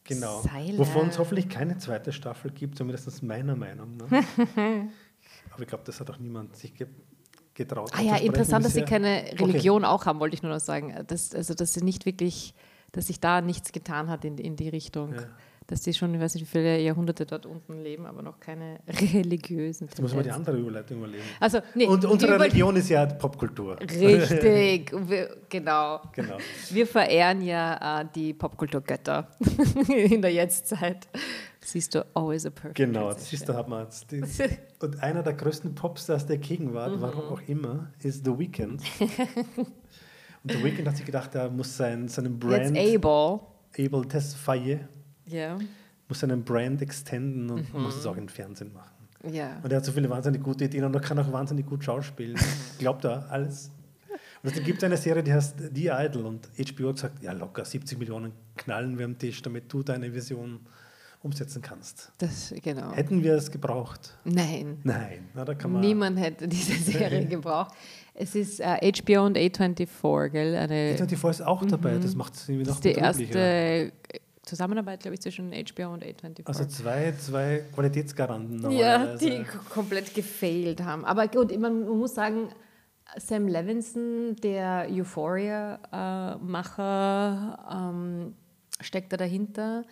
Genau. 0.03 0.41
Seile. 0.41 0.77
Wovon 0.77 1.09
es 1.09 1.19
hoffentlich 1.19 1.47
keine 1.49 1.77
zweite 1.77 2.11
Staffel 2.11 2.51
gibt, 2.51 2.77
zumindest 2.77 3.21
meiner 3.23 3.55
Meinung. 3.55 3.97
Ne? 3.97 4.05
Aber 5.51 5.61
ich 5.61 5.67
glaube, 5.67 5.83
das 5.85 5.99
hat 5.99 6.09
auch 6.09 6.17
niemand 6.17 6.55
sich 6.55 6.73
ge 6.73 6.87
getraut. 7.63 7.91
Ah 7.93 8.01
ja, 8.01 8.15
interessant, 8.17 8.65
dass 8.65 8.73
sie 8.73 8.83
keine 8.83 9.23
Religion 9.39 9.85
auch 9.85 10.05
haben, 10.05 10.19
wollte 10.19 10.35
ich 10.35 10.43
nur 10.43 10.51
noch 10.51 10.59
sagen. 10.59 10.93
Das, 11.07 11.33
also, 11.33 11.53
dass 11.53 11.73
sie 11.73 11.83
nicht 11.83 12.05
wirklich, 12.05 12.53
dass 12.91 13.07
sich 13.07 13.19
da 13.19 13.41
nichts 13.41 13.71
getan 13.71 14.09
hat 14.09 14.25
in, 14.25 14.37
in 14.37 14.55
die 14.55 14.69
Richtung. 14.69 15.13
Ja. 15.13 15.21
Dass 15.67 15.83
sie 15.83 15.93
schon, 15.93 16.13
ich 16.13 16.19
weiß 16.19 16.33
nicht, 16.33 16.43
wie 16.43 16.49
viele 16.49 16.81
Jahrhunderte 16.81 17.25
dort 17.25 17.45
unten 17.45 17.81
leben, 17.81 18.05
aber 18.05 18.21
noch 18.21 18.39
keine 18.41 18.79
religiösen 19.13 19.87
Jetzt 19.87 20.01
muss 20.01 20.13
man 20.13 20.23
die 20.23 20.31
andere 20.31 20.57
Überleitung 20.57 20.97
überlegen. 20.97 21.23
Also, 21.39 21.59
nee, 21.75 21.85
Und 21.85 22.03
unsere 22.03 22.37
Religion 22.37 22.75
ist 22.75 22.89
ja 22.89 23.05
Popkultur. 23.05 23.79
Richtig, 23.79 24.91
wir, 25.07 25.37
genau. 25.47 26.01
Genau. 26.13 26.37
Wir 26.71 26.85
verehren 26.85 27.41
ja 27.41 28.01
äh, 28.01 28.05
die 28.13 28.33
Popkulturgötter 28.33 29.29
in 29.87 30.21
der 30.21 30.33
Jetztzeit. 30.33 31.07
Siehst 31.63 31.93
du, 31.93 32.03
always 32.15 32.45
a 32.45 32.49
perfect 32.49 32.75
Genau, 32.75 33.09
transition. 33.11 33.29
siehst 33.29 33.49
du, 33.49 33.53
hat 33.53 33.67
man 33.69 33.83
jetzt. 33.83 34.11
Die, 34.11 34.23
und 34.79 35.03
einer 35.03 35.21
der 35.23 35.33
größten 35.33 35.75
Popstars 35.75 36.25
der 36.25 36.37
Gegenwart, 36.37 36.95
Mhm. 36.97 37.01
warum 37.01 37.23
auch 37.25 37.41
immer, 37.47 37.91
ist 38.01 38.25
The 38.25 38.37
Weeknd. 38.37 38.81
Und 40.43 40.51
The 40.53 40.63
Weeknd 40.63 40.87
hat 40.87 40.97
sich 40.97 41.05
gedacht, 41.05 41.35
er 41.35 41.49
muss 41.51 41.77
sein, 41.77 42.07
seinen 42.07 42.39
Jetzt 42.41 42.73
Brand, 42.73 42.77
able. 42.77 43.39
Abel 43.77 44.07
Tesfaye, 44.07 44.79
Ja. 45.27 45.57
muss 46.09 46.19
seinen 46.19 46.43
Brand 46.43 46.81
extenden 46.81 47.49
und 47.51 47.71
Mhm. 47.73 47.83
muss 47.83 47.95
es 47.97 48.05
auch 48.07 48.17
im 48.17 48.27
Fernsehen 48.27 48.73
machen. 48.73 48.89
Ja. 49.31 49.59
Und 49.61 49.71
er 49.71 49.77
hat 49.77 49.85
so 49.85 49.91
viele 49.91 50.09
wahnsinnig 50.09 50.41
gute 50.41 50.65
Ideen 50.65 50.83
und 50.83 50.95
er 50.95 51.01
kann 51.01 51.19
auch 51.19 51.31
wahnsinnig 51.31 51.67
gut 51.67 51.83
schauspielen. 51.83 52.37
Glaubt 52.79 53.05
er 53.05 53.29
alles. 53.31 53.69
Und 54.43 54.51
es 54.57 54.63
gibt 54.63 54.83
eine 54.83 54.97
Serie, 54.97 55.21
die 55.21 55.31
heißt 55.31 55.55
The 55.75 55.89
Idol 55.93 56.25
und 56.25 56.47
HBO 56.57 56.87
hat 56.89 56.95
gesagt, 56.95 57.21
ja 57.23 57.33
locker, 57.33 57.63
70 57.63 57.99
Millionen 57.99 58.31
knallen 58.57 58.97
wir 58.97 59.05
am 59.05 59.19
Tisch, 59.19 59.43
damit 59.43 59.71
du 59.71 59.83
deine 59.83 60.11
Vision 60.11 60.59
umsetzen 61.23 61.61
kannst. 61.61 62.11
Das, 62.17 62.53
genau. 62.63 62.91
Hätten 62.93 63.23
wir 63.23 63.35
es 63.35 63.51
gebraucht? 63.51 64.17
Nein. 64.23 64.79
Nein. 64.83 65.29
Na, 65.33 65.45
da 65.45 65.53
kann 65.53 65.71
man 65.71 65.81
Niemand 65.81 66.19
hätte 66.19 66.47
diese 66.47 66.73
Serie 66.91 67.25
gebraucht. 67.25 67.73
Es 68.13 68.35
ist 68.35 68.59
äh, 68.59 68.91
HBO 68.91 69.25
und 69.25 69.37
A24, 69.37 70.29
gell? 70.29 70.55
Eine, 70.55 70.95
Die 70.95 71.07
TV 71.07 71.29
ist 71.29 71.41
auch 71.41 71.65
dabei, 71.65 71.97
das 71.97 72.15
macht 72.15 72.33
es 72.33 72.49
irgendwie 72.49 72.65
das 72.65 72.75
noch 72.75 72.85
ist 72.85 72.95
die 72.95 72.99
erste 72.99 73.39
äh, 73.39 73.91
Zusammenarbeit, 74.43 75.01
glaube 75.01 75.13
ich, 75.13 75.21
zwischen 75.21 75.51
HBO 75.51 75.93
und 75.93 76.03
A24. 76.03 76.45
Also 76.45 76.65
zwei, 76.65 77.13
zwei 77.13 77.63
Qualitätsgaranten 77.73 78.71
ja, 78.71 79.15
die 79.15 79.45
komplett 79.69 80.13
gefailt 80.13 80.83
haben. 80.83 81.05
Aber 81.05 81.27
gut, 81.27 81.57
man, 81.57 81.87
muss 81.87 82.15
sagen, 82.15 82.49
Sam 83.17 83.47
Levinson, 83.47 84.35
der 84.43 84.87
Euphoria-Macher, 84.89 87.59
ähm, 87.71 88.33
steckt 88.81 89.13
da 89.13 89.17
dahinter. 89.17 89.85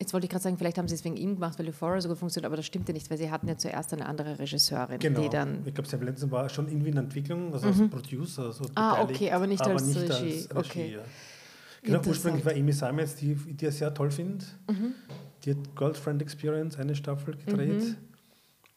Jetzt 0.00 0.12
wollte 0.12 0.26
ich 0.26 0.30
gerade 0.30 0.44
sagen, 0.44 0.56
vielleicht 0.56 0.78
haben 0.78 0.86
sie 0.86 0.94
es 0.94 1.04
wegen 1.04 1.16
ihm 1.16 1.34
gemacht, 1.34 1.58
weil 1.58 1.66
Euphoria 1.68 2.00
so 2.00 2.08
gut 2.08 2.18
funktioniert, 2.18 2.46
aber 2.46 2.56
das 2.56 2.66
stimmte 2.66 2.92
nicht, 2.92 3.10
weil 3.10 3.18
sie 3.18 3.30
hatten 3.32 3.48
ja 3.48 3.58
zuerst 3.58 3.92
eine 3.92 4.06
andere 4.06 4.38
Regisseurin, 4.38 5.00
Genau. 5.00 5.20
die 5.22 5.28
dann. 5.28 5.62
ich 5.66 5.74
glaube, 5.74 5.88
Sam 5.88 6.30
war 6.30 6.48
schon 6.48 6.68
irgendwie 6.68 6.90
in 6.90 6.96
Entwicklung, 6.98 7.52
also 7.52 7.66
als 7.66 7.78
Producer. 7.90 8.52
So 8.52 8.64
Ah, 8.76 8.92
beteiligt, 8.94 9.20
okay, 9.20 9.30
aber 9.32 9.46
nicht 9.48 9.60
als 9.60 9.96
Regie. 9.96 10.46
Okay. 10.54 10.92
ja. 10.94 11.00
Genau, 11.82 12.00
ursprünglich 12.06 12.44
war 12.44 12.52
Amy 12.52 12.72
Simons, 12.72 13.16
die, 13.16 13.34
die 13.34 13.66
ich 13.66 13.74
sehr 13.74 13.92
toll 13.92 14.10
finde. 14.12 14.44
Mhm. 14.68 14.94
Die 15.44 15.50
hat 15.50 15.76
Girlfriend 15.76 16.22
Experience, 16.22 16.76
eine 16.78 16.94
Staffel 16.94 17.36
gedreht. 17.36 17.96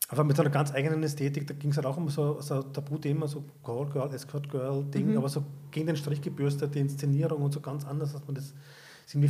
Aber 0.10 0.24
mit 0.24 0.36
so 0.36 0.42
einer 0.42 0.52
ganz 0.52 0.74
eigenen 0.74 1.02
Ästhetik, 1.04 1.48
da 1.48 1.54
ging 1.54 1.70
es 1.72 1.78
halt 1.78 1.86
auch 1.86 1.98
um 1.98 2.10
so, 2.10 2.42
so 2.42 2.56
ein 2.56 2.74
Tabuthema, 2.74 3.28
so 3.28 3.44
Call 3.64 3.88
Girl, 3.90 4.14
Escort 4.14 4.50
Girl 4.50 4.84
Ding, 4.86 5.12
Mhm. 5.12 5.18
aber 5.18 5.30
so 5.30 5.44
gegen 5.72 5.88
den 5.88 5.96
Strich 5.96 6.22
gebürstet, 6.22 6.76
die 6.76 6.80
Inszenierung 6.80 7.42
und 7.44 7.54
so 7.54 7.62
ganz 7.62 7.86
anders, 7.86 8.14
als 8.16 8.26
man 8.26 8.36
das 8.36 8.54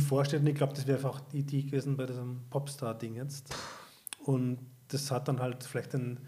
vorstellt. 0.00 0.42
Und 0.42 0.48
ich 0.48 0.54
glaube, 0.54 0.74
das 0.74 0.86
wäre 0.86 0.98
einfach 0.98 1.20
die 1.32 1.38
Idee 1.40 1.62
gewesen 1.62 1.96
bei 1.96 2.06
diesem 2.06 2.40
Popstar-Ding 2.50 3.16
jetzt. 3.16 3.54
Und 4.24 4.58
das 4.88 5.10
hat 5.10 5.28
dann 5.28 5.40
halt 5.40 5.64
vielleicht 5.64 5.92
den 5.94 6.20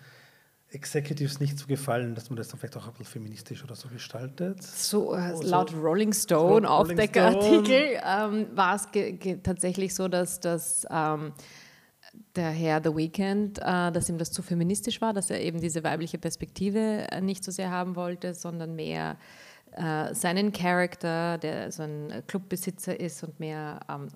Executives 0.71 1.39
nicht 1.39 1.57
so 1.59 1.67
gefallen, 1.67 2.15
dass 2.17 2.31
man 2.31 2.37
das 2.37 2.49
dann 2.49 2.59
vielleicht 2.59 2.77
auch 2.77 2.87
ein 2.87 2.93
bisschen 2.93 3.05
feministisch 3.07 3.63
oder 3.63 3.77
so 3.77 3.89
gestaltet. 3.89 4.63
So, 4.63 5.15
äh, 5.15 5.31
Oh, 5.35 5.43
so- 5.43 5.49
laut 5.49 5.73
Rolling 5.75 6.13
Stone, 6.13 6.69
Aufdeckerartikel, 6.69 8.01
ähm, 8.05 8.47
war 8.55 8.75
es 8.75 8.89
tatsächlich 9.45 9.95
so, 9.95 10.09
dass, 10.09 10.41
dass 10.41 10.85
ähm, 10.91 11.33
der 12.35 12.51
Herr 12.51 12.81
The 12.83 12.91
Weeknd, 12.97 13.59
äh, 13.61 13.93
dass 13.93 14.09
ihm 14.09 14.19
das 14.19 14.33
zu 14.33 14.43
feministisch 14.43 15.01
war, 15.01 15.13
dass 15.13 15.31
er 15.31 15.41
eben 15.41 15.61
diese 15.61 15.85
weibliche 15.85 16.19
Perspektive 16.19 17.07
äh, 17.11 17.21
nicht 17.21 17.45
so 17.45 17.53
sehr 17.53 17.71
haben 17.71 17.95
wollte, 17.95 18.35
sondern 18.35 18.75
mehr 18.75 19.17
äh, 19.75 20.15
seinen 20.15 20.53
Charakter, 20.53 21.39
der 21.39 21.71
so 21.73 21.83
ein 21.83 22.23
Clubbesitzer 22.27 22.99
ist 22.99 23.23
und 23.25 23.39
mehr 23.41 23.81
ähm, 23.91 24.09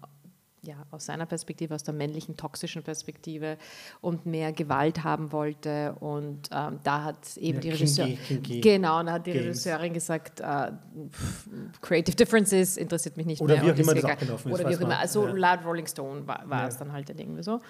ja, 0.62 0.74
aus 0.90 1.06
seiner 1.06 1.24
Perspektive, 1.24 1.74
aus 1.76 1.84
der 1.84 1.94
männlichen, 1.94 2.36
toxischen 2.36 2.82
Perspektive 2.82 3.56
und 4.00 4.26
mehr 4.26 4.52
Gewalt 4.52 5.04
haben 5.04 5.30
wollte. 5.30 5.94
Und 6.00 6.50
ähm, 6.52 6.80
da 6.82 7.04
hat 7.04 7.36
eben 7.36 7.54
Ja, 7.54 7.60
die 7.60 7.70
Regisseurin. 7.70 8.18
Genau, 8.60 8.98
und 8.98 9.06
da 9.06 9.12
hat 9.12 9.26
die 9.26 9.32
Games. 9.32 9.46
Regisseurin 9.46 9.92
gesagt, 9.94 10.40
äh, 10.40 10.72
pff, 11.10 11.48
Creative 11.80 12.16
Differences 12.16 12.76
interessiert 12.76 13.16
mich 13.16 13.26
nicht 13.26 13.40
Oder 13.40 13.54
mehr. 13.54 13.66
wie 13.66 13.70
auch 13.70 13.76
immer 13.76 13.94
das 13.94 14.02
gegangen. 14.02 14.12
abgelaufen 14.14 14.52
ist, 14.52 14.60
Oder 14.60 14.68
wie 14.70 14.76
auch 14.76 14.80
immer. 14.80 14.98
Also 14.98 15.26
Ja. 15.28 15.32
laut 15.32 15.64
Rolling 15.64 15.86
Stone 15.86 16.26
war, 16.26 16.42
war 16.50 16.62
Ja. 16.62 16.68
es 16.68 16.76
dann 16.76 16.92
halt 16.92 17.08
irgendwie 17.08 17.42
so. 17.44 17.60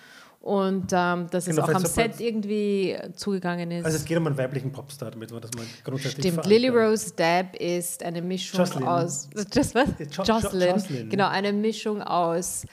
Und 0.40 0.92
ähm, 0.92 1.26
dass 1.30 1.46
es 1.48 1.56
Genau, 1.56 1.66
auch 1.66 1.74
am 1.74 1.84
Set 1.84 2.20
irgendwie 2.20 2.96
zugegangen 3.16 3.70
ist. 3.72 3.84
Also 3.84 3.96
es 3.98 4.04
geht 4.04 4.16
um 4.16 4.26
einen 4.28 4.38
weiblichen 4.38 4.70
Popstar, 4.72 5.10
damit 5.10 5.30
man 5.32 5.40
das 5.42 5.50
mal 5.56 5.64
grundsätzlich 5.84 6.26
Stimmt. 6.32 6.46
Lily 6.46 6.68
Rose 6.68 7.12
Depp 7.12 7.56
ist 7.56 8.02
eine 8.04 8.22
Mischung 8.22 8.60
Jocelyn. 8.60 8.86
aus. 8.88 9.28
Just 9.52 9.74
was? 9.74 9.88
Jo- 9.98 10.06
Jo- 10.10 10.22
Jocelyn. 10.40 10.74
Jocelyn. 10.76 11.08
Genau, 11.10 11.28
eine 11.28 11.52
Mischung 11.52 12.00
aus 12.02 12.64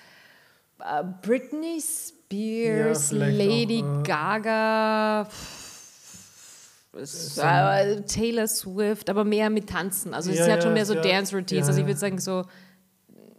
äh, 0.79 1.03
Britney 1.23 1.81
Spears, 1.81 3.11
Ja, 3.11 3.17
Lady 3.27 3.83
auch, 3.83 3.99
äh, 3.99 4.03
Gaga, 4.03 5.27
s- 7.01 7.37
äh, 7.37 8.01
Taylor 8.03 8.47
Swift, 8.47 9.09
aber 9.09 9.23
mehr 9.23 9.49
mit 9.49 9.67
Tanzen. 9.69 10.13
Also 10.13 10.31
Ja, 10.31 10.45
sie 10.45 10.51
hat 10.51 10.61
schon 10.61 10.71
ja, 10.71 10.75
mehr 10.75 10.85
so 10.85 10.93
ja, 10.93 11.01
Dance 11.01 11.35
Routines. 11.35 11.63
ja, 11.63 11.67
also 11.67 11.79
ich 11.79 11.83
ja. 11.83 11.87
würde 11.87 11.99
sagen 11.99 12.19
so, 12.19 12.43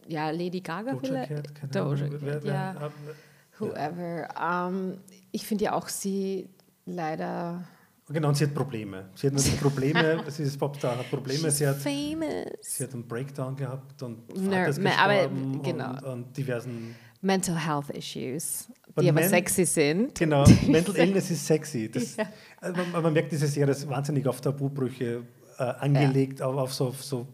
ja, 0.08 0.30
Lady 0.30 0.60
Gaga 0.60 0.92
Doja 0.92 1.00
vielleicht. 1.26 1.54
Cat, 1.54 1.74
Doja 1.74 2.08
Cat, 2.08 2.16
wer- 2.20 2.42
wer- 2.44 2.52
ja. 2.54 2.70
ab- 2.72 2.92
Whoever. 3.58 4.28
Ähm, 4.40 4.98
ich 5.32 5.46
finde 5.46 5.64
ja 5.64 5.72
auch 5.74 5.88
sie 5.88 6.48
leider 6.84 7.64
Genau, 8.08 8.28
und 8.28 8.36
sie 8.36 8.44
hat 8.44 8.54
Probleme. 8.54 9.06
Sie 9.16 9.26
hat 9.26 9.34
natürlich 9.34 9.60
Probleme, 9.68 10.22
sie 10.28 10.44
ist 10.44 10.56
Popstar, 10.58 10.96
hat 10.96 11.10
Probleme, 11.10 11.50
sie 11.50 11.66
hat, 11.66 11.76
famous. 11.78 12.46
sie 12.60 12.84
hat 12.84 12.92
einen 12.94 13.06
Breakdown 13.06 13.56
gehabt 13.56 14.00
und 14.02 14.28
me- 14.46 14.96
aber, 14.98 15.28
genau. 15.62 15.90
und, 15.90 16.04
und 16.04 16.36
diversen... 16.36 16.94
Mental 17.22 17.56
Health 17.58 17.90
Issues, 17.90 18.68
But 18.94 19.02
die 19.02 19.08
aber 19.08 19.20
men- 19.20 19.28
sexy 19.28 19.64
sind. 19.64 20.14
Genau, 20.16 20.44
Mental 20.68 20.94
Illness 20.96 21.30
ist 21.32 21.44
sexy. 21.46 21.90
Das, 21.90 22.14
Ja. 22.16 22.26
also 22.60 22.76
man, 22.92 23.02
man 23.02 23.12
merkt, 23.12 23.32
diese 23.32 23.48
Serie 23.48 23.72
ist 23.72 23.88
wahnsinnig 23.88 24.24
auf 24.28 24.40
Tabubrüche 24.40 25.24
äh, 25.58 25.62
angelegt, 25.62 26.40
auf, 26.42 26.56
auf 26.56 26.72
so, 26.74 26.92
so 26.92 27.26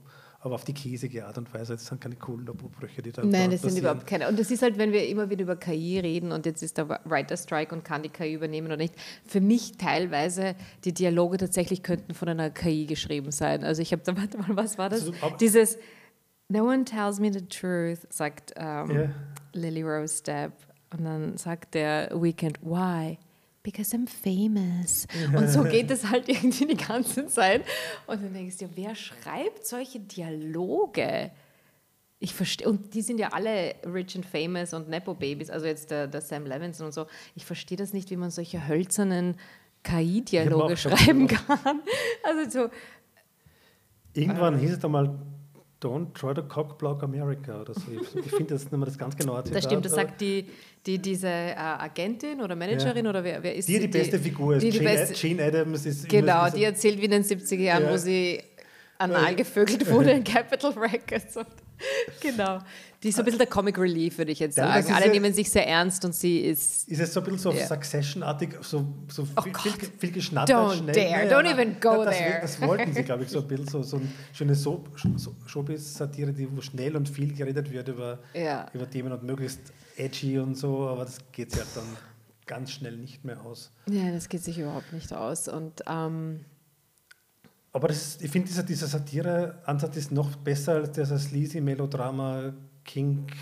aber 0.45 0.57
auf 0.57 0.65
die 0.65 0.75
käsige 0.75 1.25
Art 1.27 1.39
und 1.39 1.53
Weise. 1.55 1.75
Das 1.75 1.87
sind 1.87 2.01
keine 2.01 2.17
coolen 2.17 2.45
Tabubrüche, 2.47 3.01
die 3.01 3.13
da 3.13 3.23
Nein, 3.25 3.51
das 3.51 3.61
sind 3.63 3.71
passieren. 3.71 3.79
überhaupt 3.79 4.07
keine. 4.09 4.29
Und 4.29 4.39
das 4.39 4.51
ist 4.51 4.61
halt, 4.63 4.77
wenn 4.77 4.91
wir 4.93 5.07
immer 5.09 5.31
wieder 5.31 5.43
über 5.43 5.55
KI 5.57 6.01
reden 6.01 6.33
und 6.33 6.47
jetzt 6.47 6.63
ist 6.63 6.79
der 6.79 6.89
Writer 7.05 7.37
Strike 7.37 7.73
und 7.75 7.85
kann 7.85 8.03
die 8.03 8.09
KI 8.09 8.35
übernehmen 8.35 8.67
oder 8.67 8.77
nicht. 8.77 8.95
Für 9.25 9.41
mich 9.41 9.77
teilweise 9.79 10.57
die 10.85 10.93
Dialoge 10.93 11.37
tatsächlich 11.39 11.85
könnten 11.85 12.13
von 12.13 12.29
einer 12.29 12.51
KI 12.51 12.87
geschrieben 12.87 13.31
sein. 13.31 13.63
Also 13.63 13.83
ich 13.83 13.93
habe 13.93 14.03
da, 14.05 14.17
warte 14.17 14.37
mal, 14.39 14.49
was 14.57 14.79
war 14.79 14.89
das? 14.89 15.03
Also, 15.03 15.37
Dieses 15.41 15.79
No 16.49 16.65
one 16.65 16.85
tells 16.85 17.21
me 17.21 17.33
the 17.33 17.47
truth, 17.47 18.01
sagt 18.13 18.53
ähm, 18.57 18.91
Ja. 18.91 19.11
Lily 19.53 19.83
Rose 19.83 20.23
Depp. 20.25 20.53
Und 20.93 21.05
dann 21.05 21.37
sagt 21.39 21.75
der 21.75 22.11
Weekend, 22.21 22.59
why? 22.63 23.17
Because 23.63 23.97
I'm 23.97 24.09
famous. 24.09 25.07
Und 25.37 25.49
so 25.49 25.63
geht 25.63 25.91
es 25.91 26.09
halt 26.09 26.29
irgendwie 26.29 26.67
die 26.67 26.77
ganze 26.77 27.27
Zeit. 27.27 27.65
Und 28.07 28.23
dann 28.23 28.33
denkst 28.33 28.59
du, 28.59 28.69
wer 28.75 28.95
schreibt 28.95 29.65
solche 29.67 30.01
Dialoge? 30.01 31.31
Ich 32.19 32.35
verstehe, 32.35 32.69
und 32.69 32.95
die 32.95 33.03
sind 33.03 33.19
ja 33.19 33.29
alle 33.29 33.75
rich 33.85 34.17
and 34.17 34.27
famous 34.27 34.75
und 34.75 34.89
Nepo-Babys, 34.89 35.51
also 35.51 35.67
jetzt 35.67 35.91
der, 35.91 36.07
der 36.07 36.21
Sam 36.21 36.47
Levinson 36.47 36.87
und 36.87 36.93
so. 36.93 37.07
Ich 37.35 37.45
verstehe 37.45 37.77
das 37.77 37.93
nicht, 37.93 38.11
wie 38.11 38.17
man 38.17 38.31
solche 38.31 38.67
hölzernen 38.67 39.37
KI-Dialoge 39.83 40.77
schreiben 40.77 41.27
kann. 41.27 41.83
Also 42.25 42.51
so. 42.51 42.71
Irgendwann 44.15 44.57
äh, 44.57 44.61
hieß 44.61 44.73
es 44.73 44.79
da 44.79 44.89
mal 44.89 45.19
Don't 45.83 46.15
try 46.15 46.33
to 46.33 46.43
cockblock 46.43 47.03
America 47.03 47.61
oder 47.61 47.75
so. 47.75 47.83
Ich, 47.91 48.25
ich 48.25 48.31
finde 48.31 48.55
das 48.55 48.63
nicht 48.63 48.73
mehr 48.73 48.87
das 48.87 48.97
ganz 48.97 49.17
genaue 49.17 49.43
Zitat. 49.43 49.57
Das 49.57 49.65
stimmt, 49.65 49.85
das 49.85 49.95
sagt 49.95 50.21
die, 50.21 50.47
die, 50.87 50.99
diese 50.99 51.29
äh, 51.29 51.55
Agentin 51.57 52.41
oder 52.41 52.55
Managerin 52.55 53.05
ja. 53.05 53.11
oder 53.11 53.25
wer, 53.25 53.43
wer 53.43 53.55
ist 53.57 53.69
die? 53.69 53.75
Die 53.75 53.81
die 53.81 53.99
beste 53.99 54.19
Figur 54.19 54.57
ist. 54.57 54.63
Die, 54.63 54.71
die 54.71 54.79
Gene, 54.79 54.91
beste, 54.91 55.15
Gene 55.15 55.43
Adams 55.43 55.85
ist 55.85 56.09
Genau, 56.09 56.49
die 56.51 56.65
erzählt 56.65 57.01
wie 57.01 57.07
in 57.07 57.11
den 57.11 57.25
70er 57.25 57.57
Jahren, 57.57 57.85
ja. 57.85 57.93
wo 57.93 57.97
sie 57.97 58.41
anal 58.99 59.35
gevögelt 59.35 59.91
wurde 59.91 60.13
in 60.13 60.25
Capital 60.25 60.73
Records. 60.73 61.37
Und 61.37 61.47
genau. 62.21 62.59
Die 63.03 63.09
ist 63.09 63.17
so 63.17 63.23
ein 63.23 63.25
bisschen 63.25 63.39
der 63.39 63.49
Comic 63.49 63.79
Relief, 63.79 64.19
würde 64.19 64.31
ich 64.31 64.39
jetzt 64.39 64.57
ja, 64.57 64.81
sagen. 64.81 64.95
Alle 64.95 65.11
nehmen 65.11 65.35
sich 65.35 65.51
sehr 65.51 65.67
ernst 65.67 66.05
und 66.05 66.15
sie 66.15 66.41
ist. 66.41 66.89
Ist 66.89 67.01
es 67.01 67.13
so 67.13 67.21
ein 67.21 67.25
bisschen 67.25 67.39
so 67.41 67.53
yeah. 67.53 67.67
Succession-artig, 67.67 68.51
so, 68.61 68.87
so 69.09 69.27
oh 69.37 69.43
viel, 69.43 69.73
viel, 69.73 69.91
viel 69.99 70.13
geschnattert, 70.13 70.57
Don't 70.57 70.77
schnell. 70.77 70.95
dare, 70.95 71.29
ja, 71.29 71.39
don't 71.39 71.53
even 71.53 71.81
go 71.81 72.05
das, 72.05 72.17
there. 72.17 72.39
Das 72.41 72.61
wollten 72.61 72.93
sie, 72.93 73.03
glaube 73.03 73.25
ich, 73.25 73.31
so 73.31 73.41
ein 73.41 73.49
bisschen 73.49 73.67
so, 73.67 73.83
so 73.83 73.97
eine 73.97 74.09
schöne 74.33 74.55
so 74.55 74.85
Showbiz-Satire, 75.47 76.33
wo 76.53 76.61
schnell 76.61 76.95
und 76.95 77.09
viel 77.09 77.35
geredet 77.35 77.73
wird 77.73 77.89
über, 77.89 78.21
ja. 78.35 78.67
über 78.73 78.89
Themen 78.89 79.13
und 79.13 79.25
möglichst 79.25 79.61
edgy 79.97 80.39
und 80.39 80.55
so, 80.55 80.87
aber 80.87 81.05
das 81.05 81.19
geht 81.33 81.51
sich 81.51 81.61
halt 81.61 81.71
dann 81.75 81.97
ganz 82.47 82.71
schnell 82.71 82.97
nicht 82.97 83.25
mehr 83.25 83.41
aus. 83.45 83.73
Ja, 83.91 84.13
das 84.13 84.29
geht 84.29 84.45
sich 84.45 84.59
überhaupt 84.59 84.93
nicht 84.93 85.13
aus. 85.13 85.49
Und. 85.49 85.83
Ähm, 85.89 86.45
aber 87.73 87.89
das, 87.89 88.21
ich 88.21 88.31
finde, 88.31 88.49
dieser, 88.49 88.63
dieser 88.63 88.87
Satire-Ansatz 88.87 89.97
ist 89.97 90.13
noch 90.13 90.37
besser 90.37 90.75
als 90.75 90.93
dieser 90.93 91.19
sleazy 91.19 91.61
Melodrama 91.61 92.53
Kink 92.85 93.33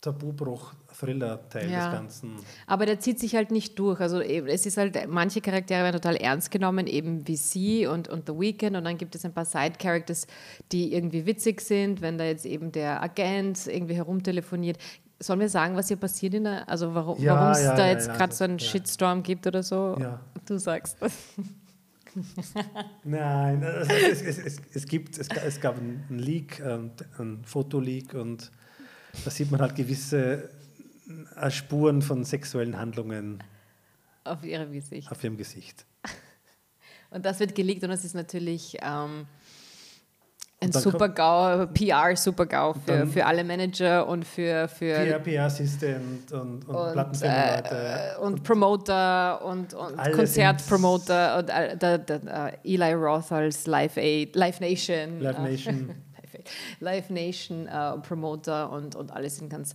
Tabubruch 0.00 0.74
Thriller-Teil 0.98 1.70
ja. 1.70 1.84
des 1.84 1.92
Ganzen. 1.92 2.36
Aber 2.66 2.86
der 2.86 2.98
zieht 3.00 3.18
sich 3.18 3.34
halt 3.34 3.50
nicht 3.50 3.78
durch. 3.78 4.00
Also 4.00 4.20
es 4.20 4.66
ist 4.66 4.78
halt, 4.78 5.08
manche 5.08 5.40
Charaktere 5.40 5.82
werden 5.82 6.00
total 6.00 6.16
ernst 6.16 6.50
genommen, 6.50 6.86
eben 6.86 7.26
wie 7.28 7.36
sie 7.36 7.86
und, 7.86 8.08
und 8.08 8.26
The 8.26 8.32
Weeknd. 8.32 8.76
Und 8.76 8.84
dann 8.84 8.96
gibt 8.96 9.14
es 9.14 9.24
ein 9.24 9.32
paar 9.32 9.44
Side-Characters, 9.44 10.26
die 10.72 10.94
irgendwie 10.94 11.26
witzig 11.26 11.60
sind, 11.60 12.00
wenn 12.00 12.18
da 12.18 12.24
jetzt 12.24 12.46
eben 12.46 12.72
der 12.72 13.02
Agent 13.02 13.66
irgendwie 13.66 13.94
herumtelefoniert. 13.94 14.78
Sollen 15.18 15.40
wir 15.40 15.48
sagen, 15.48 15.76
was 15.76 15.88
hier 15.88 15.96
passiert 15.96 16.34
in 16.34 16.44
der, 16.44 16.68
also 16.68 16.94
warum 16.94 17.22
ja, 17.22 17.52
es 17.52 17.62
ja, 17.62 17.76
da 17.76 17.88
jetzt 17.88 18.08
gerade 18.08 18.34
so 18.34 18.44
einen 18.44 18.58
Shitstorm 18.58 19.22
gibt 19.22 19.46
oder 19.46 19.62
so? 19.62 19.98
Du 20.46 20.58
sagst. 20.58 20.98
Nein, 23.04 23.62
also 23.62 23.92
es, 23.92 24.22
es, 24.22 24.38
es, 24.38 24.56
es, 24.72 24.86
gibt, 24.86 25.18
es, 25.18 25.28
es 25.28 25.60
gab 25.60 25.76
einen 25.76 26.18
Leak, 26.18 26.60
ähm, 26.60 26.92
einen 27.18 27.44
Fotoleak 27.44 28.14
und 28.14 28.50
da 29.24 29.30
sieht 29.30 29.50
man 29.50 29.60
halt 29.60 29.74
gewisse 29.74 30.50
äh, 31.36 31.50
Spuren 31.50 32.02
von 32.02 32.24
sexuellen 32.24 32.78
Handlungen 32.78 33.42
auf 34.24 34.44
ihrem 34.44 34.72
Gesicht. 34.72 35.10
Auf 35.10 35.22
ihrem 35.22 35.36
Gesicht. 35.36 35.86
Und 37.10 37.24
das 37.24 37.38
wird 37.38 37.54
geleakt 37.54 37.84
und 37.84 37.90
das 37.90 38.04
ist 38.04 38.14
natürlich 38.14 38.76
ähm, 38.82 39.26
ein 40.58 40.72
Super-GAU, 40.72 41.66
PR-Super-GAU 41.66 42.74
für, 42.84 43.06
für 43.06 43.26
alle 43.26 43.44
Manager 43.44 44.08
und 44.08 44.24
für. 44.24 44.68
für 44.68 45.20
PR-Assistent 45.20 46.32
und, 46.32 46.66
und, 46.66 46.74
und 46.74 46.92
Plattenfirmenleute. 46.92 48.14
Äh, 48.16 48.20
und, 48.20 48.32
und, 48.32 48.42
Promoter 48.42 49.44
und, 49.44 49.74
und 49.74 49.96
Konzertpromoter 50.12 51.38
und 51.38 51.50
äh, 51.50 51.76
der, 51.76 51.98
der, 51.98 52.20
uh, 52.24 52.68
Eli 52.68 52.92
Roth 52.94 53.32
als 53.32 53.66
Live, 53.66 53.98
Aid, 53.98 54.34
Live 54.34 54.60
Nation. 54.60 55.20
Live 55.20 55.38
Nation. 55.38 55.94
Live 56.80 57.10
Nation 57.10 57.68
uh, 57.68 58.00
Promoter 58.00 58.70
und, 58.70 58.96
und 58.96 59.12
alle 59.12 59.28
sind 59.28 59.50
ganz 59.50 59.74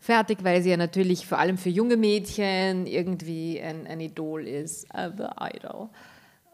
fertig, 0.00 0.38
weil 0.42 0.60
sie 0.60 0.70
ja 0.70 0.76
natürlich 0.76 1.24
vor 1.26 1.38
allem 1.38 1.56
für 1.56 1.68
junge 1.68 1.96
Mädchen 1.96 2.86
irgendwie 2.86 3.60
ein, 3.60 3.86
ein 3.86 4.00
Idol 4.00 4.48
ist. 4.48 4.86
Uh, 4.92 5.10
the 5.16 5.28
Idol. 5.54 5.88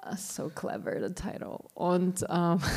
Uh, 0.04 0.16
so 0.16 0.50
clever, 0.50 1.00
the 1.00 1.14
title. 1.14 1.58
Und. 1.72 2.22
Um, 2.28 2.60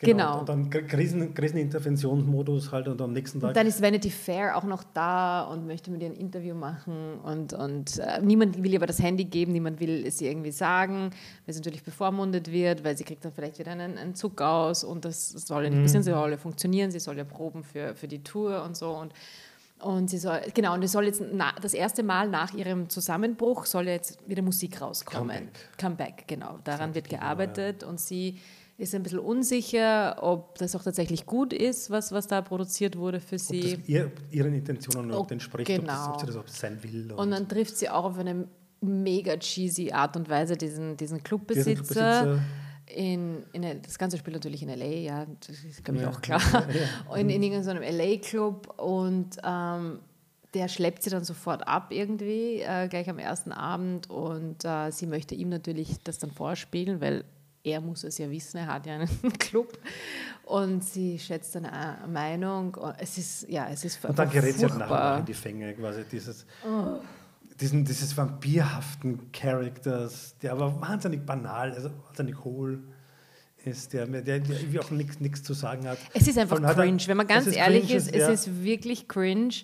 Genau. 0.00 0.16
genau. 0.16 0.40
Und 0.40 0.48
dann 0.48 0.70
Krisen, 0.70 1.34
Kriseninterventionsmodus 1.34 2.72
halt 2.72 2.88
und 2.88 3.00
am 3.02 3.12
nächsten 3.12 3.40
Tag. 3.40 3.48
Und 3.48 3.56
dann 3.56 3.66
ist 3.66 3.82
Vanity 3.82 4.10
Fair 4.10 4.56
auch 4.56 4.64
noch 4.64 4.82
da 4.94 5.42
und 5.42 5.66
möchte 5.66 5.90
mit 5.90 6.02
ihr 6.02 6.08
ein 6.08 6.14
Interview 6.14 6.54
machen 6.54 7.18
und, 7.22 7.52
und 7.52 7.98
äh, 7.98 8.20
niemand 8.22 8.62
will 8.62 8.72
ihr 8.72 8.78
aber 8.78 8.86
das 8.86 9.00
Handy 9.00 9.24
geben, 9.24 9.52
niemand 9.52 9.78
will 9.78 10.06
es 10.06 10.20
ihr 10.20 10.30
irgendwie 10.30 10.52
sagen, 10.52 11.10
weil 11.44 11.54
sie 11.54 11.60
natürlich 11.60 11.82
bevormundet 11.82 12.50
wird, 12.50 12.82
weil 12.82 12.96
sie 12.96 13.04
kriegt 13.04 13.24
dann 13.24 13.32
vielleicht 13.32 13.58
wieder 13.58 13.72
einen, 13.72 13.98
einen 13.98 14.14
Zug 14.14 14.40
aus 14.40 14.84
und 14.84 15.04
das 15.04 15.28
soll 15.30 15.64
ja 15.64 15.70
nicht 15.70 15.80
mhm. 15.80 15.88
sie 15.88 16.02
soll 16.02 16.30
ja 16.30 16.36
funktionieren, 16.38 16.90
sie 16.90 17.00
soll 17.00 17.18
ja 17.18 17.24
proben 17.24 17.62
für, 17.62 17.94
für 17.94 18.08
die 18.08 18.22
Tour 18.22 18.64
und 18.64 18.76
so 18.76 18.90
und 18.90 19.12
und 19.82 20.10
sie 20.10 20.18
soll, 20.18 20.42
genau, 20.52 20.74
und 20.74 20.84
es 20.84 20.92
soll 20.92 21.06
jetzt 21.06 21.22
na, 21.32 21.54
das 21.60 21.72
erste 21.72 22.02
Mal 22.02 22.28
nach 22.28 22.52
ihrem 22.52 22.90
Zusammenbruch 22.90 23.64
soll 23.64 23.88
jetzt 23.88 24.18
wieder 24.28 24.42
Musik 24.42 24.80
rauskommen. 24.82 25.48
Comeback. 25.78 25.78
Comeback, 25.78 26.24
genau. 26.26 26.58
Daran 26.64 26.94
wird 26.94 27.08
gearbeitet 27.08 27.80
genau, 27.80 27.86
ja. 27.86 27.90
und 27.90 27.98
sie 27.98 28.38
ist 28.80 28.94
ein 28.94 29.02
bisschen 29.02 29.18
unsicher, 29.18 30.16
ob 30.22 30.56
das 30.56 30.74
auch 30.74 30.82
tatsächlich 30.82 31.26
gut 31.26 31.52
ist, 31.52 31.90
was, 31.90 32.12
was 32.12 32.26
da 32.26 32.40
produziert 32.40 32.96
wurde 32.96 33.20
für 33.20 33.38
sie. 33.38 33.74
Ob 33.74 33.80
das 33.80 33.88
ihr, 33.88 34.12
ihren 34.30 34.54
Intentionen 34.54 35.12
ob, 35.12 35.30
entspricht, 35.30 35.66
genau. 35.66 36.14
ob, 36.14 36.24
das, 36.24 36.34
ob 36.34 36.48
sie 36.48 36.52
das 36.52 36.60
sein 36.60 36.82
will. 36.82 37.12
Und, 37.12 37.18
und, 37.18 37.30
dann 37.30 37.46
trifft 37.46 37.76
sie 37.76 37.90
auch 37.90 38.04
auf 38.04 38.18
eine 38.18 38.48
mega 38.80 39.36
cheesy 39.36 39.92
Art 39.92 40.16
und 40.16 40.30
Weise 40.30 40.56
diesen, 40.56 40.96
diesen 40.96 41.22
Clubbesitzer. 41.22 41.74
Diesen 41.74 41.84
Clubbesitzer. 41.84 42.40
In, 42.96 43.44
in, 43.52 43.82
das 43.82 43.98
Ganze 43.98 44.16
spielt 44.16 44.34
natürlich 44.34 44.62
in 44.62 44.70
LA, 44.70 44.84
ja, 44.84 45.26
das 45.46 45.62
ist, 45.62 45.84
glaube 45.84 45.98
ich, 45.98 46.04
ja, 46.04 46.10
auch 46.10 46.20
klar. 46.22 46.40
Ja, 46.52 46.64
ja. 47.10 47.16
In, 47.20 47.30
in 47.30 47.42
irgendeinem 47.42 47.82
LA-Club 47.82 48.80
und 48.80 49.36
ähm, 49.44 50.00
der 50.54 50.66
schleppt 50.66 51.04
sie 51.04 51.10
dann 51.10 51.22
sofort 51.22 51.68
ab 51.68 51.92
irgendwie, 51.92 52.62
äh, 52.62 52.88
gleich 52.88 53.08
am 53.08 53.20
ersten 53.20 53.52
Abend 53.52 54.10
und 54.10 54.64
äh, 54.64 54.90
sie 54.90 55.06
möchte 55.06 55.36
ihm 55.36 55.50
natürlich 55.50 56.02
das 56.02 56.18
dann 56.18 56.32
vorspielen, 56.32 57.00
weil 57.00 57.24
er 57.62 57.80
muss 57.80 58.04
es 58.04 58.18
ja 58.18 58.30
wissen, 58.30 58.58
er 58.58 58.66
hat 58.66 58.86
ja 58.86 58.94
einen 58.94 59.08
Club 59.38 59.78
und 60.44 60.82
sie 60.84 61.18
schätzt 61.18 61.56
eine 61.56 61.98
Meinung. 62.08 62.76
Es 62.98 63.18
ist, 63.18 63.48
ja, 63.48 63.68
es 63.68 63.84
ist 63.84 64.04
Und 64.04 64.18
dann 64.18 64.30
gerät 64.30 64.58
sie 64.58 64.66
auch 64.66 64.76
nachher 64.76 65.18
in 65.18 65.24
die 65.26 65.34
Fänge, 65.34 65.74
quasi 65.74 66.04
dieses, 66.10 66.46
oh. 66.66 66.98
diesen, 67.60 67.84
dieses 67.84 68.16
vampirhaften 68.16 69.30
Charakters, 69.32 70.36
der 70.42 70.52
aber 70.52 70.80
wahnsinnig 70.80 71.24
banal, 71.26 71.72
also 71.72 71.90
wahnsinnig 72.06 72.42
hohl 72.44 72.82
ist, 73.64 73.92
der, 73.92 74.06
der, 74.06 74.22
der 74.22 74.36
irgendwie 74.38 74.80
auch 74.80 74.90
nichts 74.90 75.42
zu 75.42 75.52
sagen 75.52 75.86
hat. 75.86 75.98
Es 76.14 76.26
ist 76.26 76.38
einfach 76.38 76.60
cringe, 76.74 77.02
wenn 77.06 77.16
man 77.16 77.26
ganz 77.26 77.46
ehrlich 77.54 77.86
cringe, 77.86 77.98
ist, 77.98 78.08
es 78.08 78.16
ja. 78.16 78.28
ist 78.28 78.64
wirklich 78.64 79.06
cringe 79.06 79.54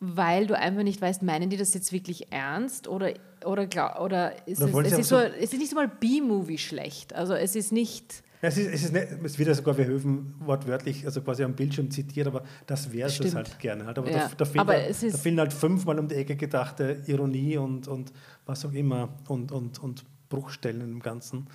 weil 0.00 0.46
du 0.46 0.56
einfach 0.56 0.82
nicht 0.82 1.00
weißt, 1.00 1.22
meinen 1.22 1.50
die 1.50 1.56
das 1.56 1.74
jetzt 1.74 1.92
wirklich 1.92 2.32
ernst 2.32 2.86
oder, 2.86 3.12
oder, 3.44 3.68
oder 4.00 4.48
ist 4.48 4.62
oder 4.62 4.86
es, 4.86 4.92
es, 4.92 4.98
ist 4.98 5.08
so, 5.08 5.16
es 5.16 5.52
ist 5.52 5.58
nicht 5.58 5.70
so 5.70 5.76
mal 5.76 5.88
B-Movie 5.88 6.58
schlecht. 6.58 7.14
Also 7.14 7.34
es 7.34 7.56
ist 7.56 7.72
nicht... 7.72 8.22
es, 8.40 8.58
ist, 8.58 8.72
es, 8.72 8.84
ist 8.84 8.92
nicht, 8.92 9.08
es 9.24 9.38
wird 9.38 9.48
ja 9.48 9.54
sogar 9.54 9.74
Verhöfen 9.74 10.34
wortwörtlich, 10.38 11.04
also 11.04 11.20
quasi 11.20 11.42
am 11.42 11.54
Bildschirm 11.54 11.90
zitiert, 11.90 12.28
aber 12.28 12.44
das 12.66 12.92
wäre 12.92 13.08
es 13.08 13.34
halt 13.34 13.58
gerne. 13.58 13.86
Halt. 13.86 13.98
Aber, 13.98 14.10
ja. 14.10 14.28
da, 14.28 14.30
da, 14.36 14.44
fehlt 14.44 14.60
aber 14.60 14.74
halt, 14.74 15.02
da 15.02 15.18
fehlen 15.18 15.40
halt 15.40 15.52
fünfmal 15.52 15.98
um 15.98 16.06
die 16.06 16.14
Ecke 16.14 16.36
gedachte 16.36 17.02
Ironie 17.06 17.56
und, 17.56 17.88
und 17.88 18.12
was 18.46 18.64
auch 18.64 18.72
immer 18.72 19.08
und, 19.26 19.50
und, 19.50 19.80
und 19.80 20.04
Bruchstellen 20.28 20.80
im 20.80 21.00
Ganzen. 21.00 21.48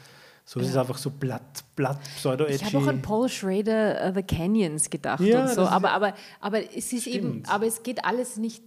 So 0.45 0.59
ja. 0.59 0.65
ist 0.65 0.71
es 0.71 0.77
einfach 0.77 0.97
so 0.97 1.09
blatt, 1.09 1.63
blatt 1.75 1.99
pseudo-edgy. 2.17 2.55
Ich 2.55 2.65
habe 2.65 2.77
auch 2.79 2.87
an 2.87 3.01
Paul 3.01 3.29
Schrader 3.29 4.09
uh, 4.09 4.13
The 4.13 4.23
Canyons 4.23 4.89
gedacht 4.89 5.21
ja, 5.21 5.43
und 5.43 5.49
so, 5.49 5.61
aber, 5.61 5.91
aber, 5.91 6.13
aber 6.41 6.59
es 6.75 6.91
ist 6.91 7.03
stimmt. 7.03 7.15
eben, 7.15 7.43
aber 7.45 7.65
es 7.65 7.81
geht 7.83 8.03
alles 8.03 8.37
nicht 8.37 8.61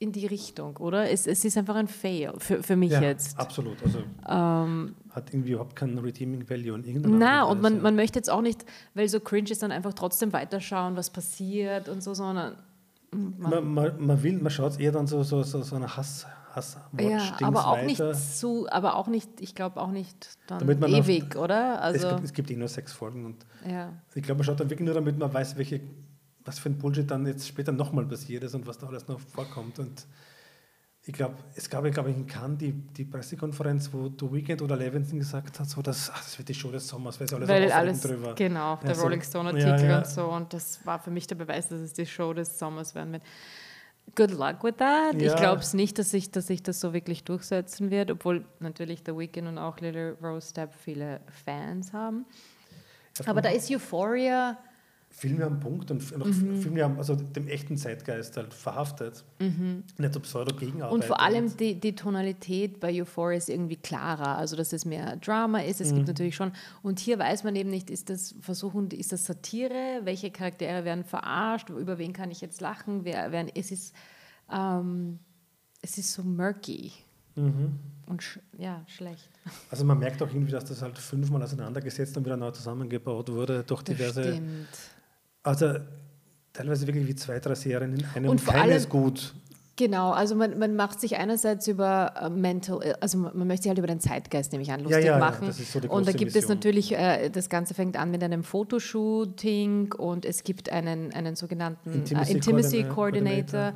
in 0.00 0.12
die 0.12 0.26
Richtung, 0.26 0.78
oder? 0.78 1.10
Es, 1.10 1.26
es 1.26 1.44
ist 1.44 1.58
einfach 1.58 1.76
ein 1.76 1.86
Fail 1.86 2.32
für, 2.38 2.62
für 2.62 2.74
mich 2.74 2.90
ja, 2.90 3.02
jetzt. 3.02 3.38
Absolut. 3.38 3.76
Also 3.84 3.98
ähm, 4.26 4.96
hat 5.10 5.32
irgendwie 5.32 5.52
überhaupt 5.52 5.76
keinen 5.76 5.98
Redeeming 5.98 6.48
Value 6.48 6.74
in 6.74 6.84
irgendeiner 6.84 7.16
Na, 7.16 7.42
und 7.44 7.60
man, 7.60 7.82
man 7.82 7.94
möchte 7.94 8.18
jetzt 8.18 8.30
auch 8.30 8.40
nicht, 8.40 8.64
weil 8.94 9.08
so 9.08 9.20
cringe 9.20 9.50
ist, 9.50 9.62
dann 9.62 9.70
einfach 9.70 9.92
trotzdem 9.92 10.32
weiterschauen, 10.32 10.96
was 10.96 11.10
passiert 11.10 11.90
und 11.90 12.02
so, 12.02 12.14
sondern 12.14 12.56
man, 13.12 13.50
man, 13.50 13.74
man, 13.74 14.06
man 14.06 14.22
will, 14.22 14.38
man 14.38 14.50
schaut 14.50 14.80
eher 14.80 14.92
dann 14.92 15.06
so, 15.06 15.22
so, 15.22 15.42
so, 15.42 15.62
so 15.62 15.76
eine 15.76 15.96
Hass, 15.96 16.26
ja, 16.98 17.36
aber 17.42 17.66
auch 17.66 17.76
weiter. 17.76 18.08
nicht 18.08 18.38
zu, 18.38 18.68
aber 18.70 18.96
auch 18.96 19.06
nicht, 19.06 19.40
ich 19.40 19.54
glaube 19.54 19.80
auch 19.80 19.90
nicht 19.90 20.38
dann 20.46 20.68
ewig, 20.68 21.36
auf, 21.36 21.42
oder? 21.42 21.80
Also 21.82 22.06
es, 22.06 22.12
gibt, 22.14 22.24
es 22.24 22.32
gibt 22.32 22.50
eh 22.50 22.56
nur 22.56 22.68
sechs 22.68 22.92
Folgen 22.92 23.24
und 23.24 23.46
ja. 23.68 23.92
ich 24.14 24.22
glaube, 24.22 24.38
man 24.38 24.44
schaut 24.44 24.60
dann 24.60 24.70
wirklich 24.70 24.86
nur, 24.86 24.94
damit 24.94 25.18
man 25.18 25.32
weiß, 25.32 25.56
welche, 25.56 25.80
was 26.44 26.58
für 26.58 26.70
ein 26.70 26.78
Bullshit 26.78 27.10
dann 27.10 27.26
jetzt 27.26 27.46
später 27.46 27.72
nochmal 27.72 28.04
passiert 28.06 28.42
ist 28.44 28.54
und 28.54 28.66
was 28.66 28.78
da 28.78 28.88
alles 28.88 29.06
noch 29.06 29.20
vorkommt. 29.20 29.78
Und 29.78 30.06
ich 31.04 31.12
glaube, 31.12 31.36
es 31.54 31.70
gab, 31.70 31.84
glaube 31.92 32.10
ich, 32.10 32.16
in 32.16 32.26
Cannes 32.26 32.58
die, 32.58 32.72
die 32.72 33.04
Pressekonferenz, 33.04 33.90
wo 33.92 34.08
The 34.08 34.32
Weekend 34.32 34.60
oder 34.62 34.76
Levinson 34.76 35.18
gesagt 35.18 35.60
hat, 35.60 35.68
so, 35.68 35.82
dass, 35.82 36.10
ach, 36.12 36.22
das 36.22 36.36
wird 36.36 36.48
die 36.48 36.54
Show 36.54 36.70
des 36.70 36.88
Sommers, 36.88 37.20
weil 37.20 37.32
alles 37.32 37.48
weil 37.48 37.72
alles 37.72 38.00
drüber. 38.00 38.34
Genau, 38.34 38.76
der 38.76 38.94
ja, 38.94 39.02
Rolling 39.02 39.22
Stone 39.22 39.50
Artikel 39.50 39.84
ja, 39.84 39.88
ja. 39.88 39.98
und 39.98 40.06
so. 40.06 40.24
Und 40.26 40.52
das 40.52 40.84
war 40.84 40.98
für 40.98 41.10
mich 41.10 41.26
der 41.26 41.36
Beweis, 41.36 41.68
dass 41.68 41.80
es 41.80 41.92
die 41.92 42.06
Show 42.06 42.32
des 42.32 42.58
Sommers 42.58 42.94
werden 42.94 43.12
wird 43.12 43.22
good 44.14 44.30
luck 44.30 44.62
with 44.62 44.76
that. 44.78 45.20
Ja. 45.20 45.32
Ich 45.32 45.36
glaube 45.36 45.60
es 45.60 45.74
nicht, 45.74 45.98
dass 45.98 46.10
sich 46.10 46.30
dass 46.30 46.50
ich 46.50 46.62
das 46.62 46.80
so 46.80 46.92
wirklich 46.92 47.24
durchsetzen 47.24 47.90
wird, 47.90 48.10
obwohl 48.10 48.44
natürlich 48.58 49.02
The 49.04 49.16
Weeknd 49.16 49.48
und 49.48 49.58
auch 49.58 49.78
Little 49.80 50.16
Rose 50.22 50.48
Step 50.48 50.74
viele 50.74 51.20
Fans 51.44 51.92
haben. 51.92 52.26
Aber 53.26 53.42
da 53.42 53.50
ist 53.50 53.70
Euphoria 53.70 54.58
Filme 55.12 55.44
am 55.44 55.58
Punkt 55.58 55.90
und 55.90 56.16
mhm. 56.16 56.62
Filme 56.62 56.84
haben 56.84 56.96
also 56.96 57.16
dem 57.16 57.48
echten 57.48 57.76
Zeitgeist 57.76 58.36
halt 58.36 58.54
verhaftet. 58.54 59.24
Mhm. 59.40 59.82
Nicht 59.98 60.14
so 60.14 60.20
Pseudo-Gegenarbeit. 60.20 60.92
Und 60.92 61.04
vor 61.04 61.20
allem 61.20 61.54
die, 61.56 61.78
die 61.78 61.94
Tonalität 61.94 62.78
bei 62.78 62.92
Euphoria 62.92 63.36
ist 63.36 63.48
irgendwie 63.48 63.76
klarer, 63.76 64.38
also 64.38 64.56
dass 64.56 64.72
es 64.72 64.84
mehr 64.84 65.16
Drama 65.16 65.60
ist. 65.60 65.80
Es 65.80 65.90
mhm. 65.90 65.96
gibt 65.96 66.08
natürlich 66.08 66.36
schon, 66.36 66.52
und 66.82 67.00
hier 67.00 67.18
weiß 67.18 67.42
man 67.42 67.56
eben 67.56 67.70
nicht, 67.70 67.90
ist 67.90 68.08
das 68.08 68.36
Versuchen, 68.40 68.88
ist 68.92 69.10
das 69.10 69.26
Satire, 69.26 70.00
welche 70.04 70.30
Charaktere 70.30 70.84
werden 70.84 71.04
verarscht, 71.04 71.70
über 71.70 71.98
wen 71.98 72.12
kann 72.12 72.30
ich 72.30 72.40
jetzt 72.40 72.60
lachen, 72.60 73.04
wer, 73.04 73.32
wer 73.32 73.46
es 73.56 73.72
ist, 73.72 73.94
ähm, 74.50 75.18
es 75.82 75.98
ist 75.98 76.12
so 76.12 76.22
murky. 76.22 76.92
Mhm. 77.34 77.78
Und 78.06 78.22
sch 78.22 78.38
ja, 78.58 78.82
schlecht. 78.86 79.28
Also 79.70 79.84
man 79.84 79.98
merkt 79.98 80.22
auch 80.22 80.28
irgendwie, 80.28 80.52
dass 80.52 80.64
das 80.64 80.82
halt 80.82 80.98
fünfmal 80.98 81.42
auseinandergesetzt 81.42 82.16
und 82.16 82.24
wieder 82.24 82.36
neu 82.36 82.52
zusammengebaut 82.52 83.30
wurde 83.30 83.64
durch 83.64 83.82
diverse. 83.82 84.40
Also 85.42 85.74
teilweise 86.52 86.86
wirklich 86.86 87.06
wie 87.06 87.14
zwei, 87.14 87.38
drei 87.40 87.54
Serien 87.54 87.94
in 87.94 88.04
einem. 88.14 88.30
Und 88.30 88.40
vor 88.40 88.54
keines 88.54 88.84
allem, 88.84 88.90
gut. 88.90 89.34
Genau, 89.76 90.10
also 90.10 90.34
man, 90.34 90.58
man 90.58 90.76
macht 90.76 91.00
sich 91.00 91.16
einerseits 91.16 91.66
über 91.66 92.12
uh, 92.22 92.28
Mental, 92.28 92.82
äh, 92.82 92.92
also 93.00 93.16
man 93.16 93.46
möchte 93.46 93.62
sich 93.62 93.70
halt 93.70 93.78
über 93.78 93.86
den 93.86 93.98
Zeitgeist 94.00 94.52
nämlich 94.52 94.70
an 94.70 94.80
lustig 94.80 95.06
ja, 95.06 95.12
ja, 95.12 95.18
machen. 95.18 95.46
Ja, 95.46 95.52
so 95.52 95.78
und 95.88 96.06
da 96.06 96.12
gibt 96.12 96.34
Mission. 96.34 96.42
es 96.42 96.48
natürlich, 96.50 96.92
äh, 96.92 97.30
das 97.30 97.48
Ganze 97.48 97.72
fängt 97.72 97.96
an 97.96 98.10
mit 98.10 98.22
einem 98.22 98.42
Fotoshooting 98.42 99.94
und 99.94 100.26
es 100.26 100.44
gibt 100.44 100.70
einen, 100.70 101.14
einen 101.14 101.34
sogenannten 101.34 101.94
Intimacy, 101.94 102.30
uh, 102.30 102.34
Intimacy 102.34 102.82
Coordinator. 102.84 102.92
Coordinator 102.94 103.74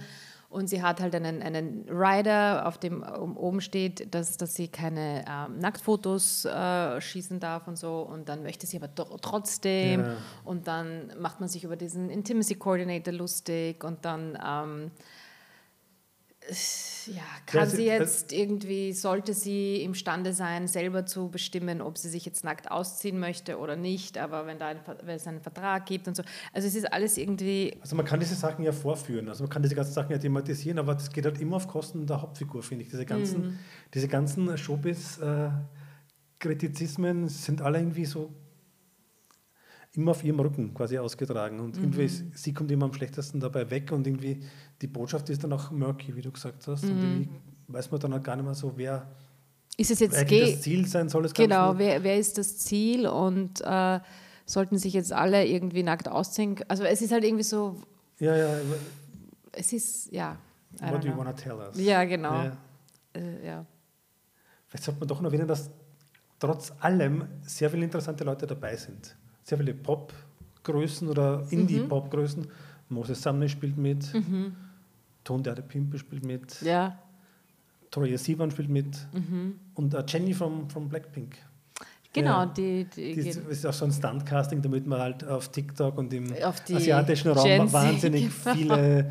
und 0.54 0.68
sie 0.68 0.82
hat 0.82 1.00
halt 1.00 1.14
einen, 1.16 1.42
einen 1.42 1.84
Rider, 1.88 2.66
auf 2.66 2.78
dem 2.78 3.02
oben 3.02 3.60
steht, 3.60 4.14
dass, 4.14 4.36
dass 4.36 4.54
sie 4.54 4.68
keine 4.68 5.24
ähm, 5.28 5.58
Nacktfotos 5.58 6.44
äh, 6.44 7.00
schießen 7.00 7.40
darf 7.40 7.66
und 7.66 7.76
so. 7.76 8.02
Und 8.02 8.28
dann 8.28 8.44
möchte 8.44 8.64
sie 8.64 8.80
aber 8.80 8.88
trotzdem. 9.20 10.00
Ja. 10.00 10.16
Und 10.44 10.68
dann 10.68 11.12
macht 11.18 11.40
man 11.40 11.48
sich 11.48 11.64
über 11.64 11.74
diesen 11.74 12.08
Intimacy 12.08 12.54
Coordinator 12.54 13.12
lustig 13.12 13.82
und 13.82 14.04
dann. 14.04 14.38
Ähm, 14.46 14.90
ja, 17.06 17.22
kann 17.46 17.68
sie 17.68 17.86
jetzt 17.86 18.32
irgendwie, 18.32 18.92
sollte 18.92 19.32
sie 19.32 19.82
imstande 19.82 20.32
sein, 20.32 20.66
selber 20.68 21.06
zu 21.06 21.30
bestimmen, 21.30 21.80
ob 21.80 21.96
sie 21.96 22.08
sich 22.08 22.26
jetzt 22.26 22.44
nackt 22.44 22.70
ausziehen 22.70 23.18
möchte 23.18 23.58
oder 23.58 23.74
nicht, 23.76 24.18
aber 24.18 24.46
wenn, 24.46 24.58
da 24.58 24.66
ein, 24.68 24.80
wenn 25.02 25.16
es 25.16 25.26
einen 25.26 25.40
Vertrag 25.40 25.86
gibt 25.86 26.06
und 26.06 26.16
so. 26.16 26.22
Also 26.52 26.68
es 26.68 26.74
ist 26.74 26.92
alles 26.92 27.16
irgendwie... 27.16 27.74
Also 27.80 27.96
man 27.96 28.04
kann 28.04 28.20
diese 28.20 28.34
Sachen 28.34 28.62
ja 28.62 28.72
vorführen, 28.72 29.26
also 29.28 29.44
man 29.44 29.50
kann 29.50 29.62
diese 29.62 29.74
ganzen 29.74 29.94
Sachen 29.94 30.12
ja 30.12 30.18
thematisieren, 30.18 30.78
aber 30.78 30.92
das 30.94 31.10
geht 31.10 31.24
halt 31.24 31.40
immer 31.40 31.56
auf 31.56 31.66
Kosten 31.66 32.06
der 32.06 32.20
Hauptfigur, 32.20 32.62
finde 32.62 32.84
ich. 32.84 32.90
Diese 32.90 33.06
ganzen, 33.06 33.46
mhm. 33.46 33.58
diese 33.94 34.08
ganzen 34.08 34.58
Showbiz-Kritizismen 34.58 37.28
sind 37.28 37.62
alle 37.62 37.78
irgendwie 37.78 38.04
so 38.04 38.34
immer 39.96 40.10
auf 40.10 40.24
ihrem 40.24 40.40
Rücken 40.40 40.74
quasi 40.74 40.98
ausgetragen. 40.98 41.60
Und 41.60 41.76
mhm. 41.76 41.84
irgendwie, 41.84 42.08
sie 42.08 42.52
kommt 42.52 42.70
immer 42.70 42.86
am 42.86 42.92
schlechtesten 42.92 43.40
dabei 43.40 43.70
weg 43.70 43.92
und 43.92 44.06
irgendwie 44.06 44.40
die 44.80 44.86
Botschaft 44.86 45.28
ist 45.30 45.42
dann 45.44 45.52
auch 45.52 45.70
murky, 45.70 46.14
wie 46.14 46.22
du 46.22 46.30
gesagt 46.30 46.66
hast. 46.66 46.84
Mhm. 46.84 46.92
Und 46.92 47.74
weiß 47.74 47.90
man 47.90 48.00
dann 48.00 48.12
auch 48.14 48.22
gar 48.22 48.36
nicht 48.36 48.44
mehr 48.44 48.54
so, 48.54 48.72
wer 48.76 49.06
ist 49.76 49.90
es 49.90 50.00
jetzt 50.00 50.14
das 50.14 50.60
Ziel 50.60 50.86
sein 50.86 51.08
soll. 51.08 51.24
Es 51.24 51.34
genau, 51.34 51.78
wer, 51.78 52.02
wer 52.02 52.18
ist 52.18 52.38
das 52.38 52.58
Ziel 52.58 53.08
und 53.08 53.60
äh, 53.62 54.00
sollten 54.46 54.78
sich 54.78 54.92
jetzt 54.92 55.12
alle 55.12 55.46
irgendwie 55.46 55.82
nackt 55.82 56.08
ausziehen? 56.08 56.56
Also 56.68 56.84
es 56.84 57.02
ist 57.02 57.12
halt 57.12 57.24
irgendwie 57.24 57.42
so. 57.42 57.80
Ja, 58.20 58.36
ja. 58.36 58.56
Es 59.52 59.72
ist, 59.72 60.12
ja. 60.12 60.38
What 60.80 61.02
do 61.02 61.08
you 61.08 61.16
want 61.16 61.36
to 61.36 61.42
tell 61.42 61.54
us? 61.54 61.76
Ja, 61.78 62.04
genau. 62.04 62.34
Ja. 62.34 62.56
Äh, 63.14 63.46
ja. 63.46 63.66
Vielleicht 64.68 64.84
sollte 64.84 65.00
man 65.00 65.08
doch 65.08 65.20
noch 65.20 65.30
erwähnen, 65.30 65.48
dass 65.48 65.70
trotz 66.38 66.72
allem 66.80 67.24
sehr 67.42 67.70
viele 67.70 67.84
interessante 67.84 68.22
Leute 68.22 68.46
dabei 68.46 68.76
sind 68.76 69.16
sehr 69.44 69.58
viele 69.58 69.74
Pop-Größen 69.74 71.08
oder 71.08 71.46
Indie-Pop-Größen. 71.50 72.42
Mhm. 72.42 72.50
Moses 72.88 73.22
Sumner 73.22 73.48
spielt 73.48 73.76
mit, 73.76 74.12
mhm. 74.14 74.54
Ton 75.24 75.42
der 75.42 75.54
Pimpe 75.54 75.98
spielt 75.98 76.24
mit, 76.24 76.60
ja. 76.62 76.98
Troya 77.90 78.18
Sivan 78.18 78.50
spielt 78.50 78.68
mit 78.68 78.98
mhm. 79.12 79.58
und 79.74 79.94
uh, 79.94 80.02
Jenny 80.06 80.34
from, 80.34 80.68
from 80.68 80.88
Blackpink. 80.88 81.36
Genau, 82.12 82.40
ja, 82.40 82.46
die, 82.46 82.84
die, 82.84 83.14
die 83.14 83.28
ist 83.28 83.66
auch 83.66 83.72
so 83.72 83.84
ein 83.84 83.92
Stuntcasting, 83.92 84.62
damit 84.62 84.86
man 84.86 85.00
halt 85.00 85.24
auf 85.24 85.48
TikTok 85.48 85.98
und 85.98 86.12
im 86.12 86.32
asiatischen 86.32 87.32
Raum 87.32 87.44
Gen 87.44 87.72
wahnsinnig 87.72 88.30
genau. 88.44 88.54
viele. 88.56 89.10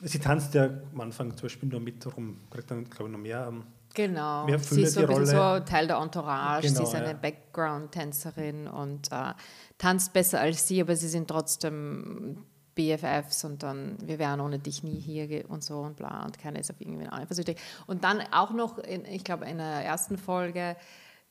Sie 0.00 0.18
tanzt 0.18 0.54
ja 0.54 0.70
am 0.92 1.00
Anfang 1.00 1.36
zum 1.36 1.42
Beispiel 1.42 1.68
nur 1.68 1.80
mit 1.80 2.06
rum, 2.16 2.38
kriegt 2.50 2.70
dann, 2.70 2.84
glaube 2.84 3.10
ich, 3.10 3.16
noch 3.16 3.22
mehr. 3.22 3.52
Genau, 3.94 4.46
mehr 4.46 4.58
sie 4.58 4.82
ist 4.82 4.94
so 4.94 5.00
ein 5.00 5.06
bisschen 5.06 5.26
so 5.26 5.60
Teil 5.60 5.86
der 5.86 5.98
Entourage, 5.98 6.66
genau, 6.66 6.78
sie 6.78 6.82
ist 6.82 6.94
eine 6.94 7.08
ja. 7.08 7.12
Background-Tänzerin 7.12 8.68
und 8.68 9.12
äh, 9.12 9.32
tanzt 9.78 10.12
besser 10.12 10.40
als 10.40 10.66
sie, 10.66 10.80
aber 10.80 10.96
sie 10.96 11.08
sind 11.08 11.28
trotzdem 11.28 12.38
BFFs 12.74 13.44
und 13.44 13.62
dann, 13.62 13.96
wir 14.02 14.18
wären 14.18 14.40
ohne 14.40 14.58
dich 14.58 14.82
nie 14.82 14.98
hier 14.98 15.48
und 15.48 15.62
so 15.62 15.80
und 15.80 15.96
bla 15.96 16.24
und 16.24 16.38
keiner 16.38 16.58
ist 16.58 16.70
auf 16.70 16.80
irgendwen 16.80 17.08
eifersüchtig. 17.08 17.58
Und 17.86 18.04
dann 18.04 18.20
auch 18.32 18.50
noch, 18.50 18.78
in, 18.78 19.04
ich 19.04 19.24
glaube, 19.24 19.46
in 19.46 19.58
der 19.58 19.84
ersten 19.84 20.18
Folge 20.18 20.76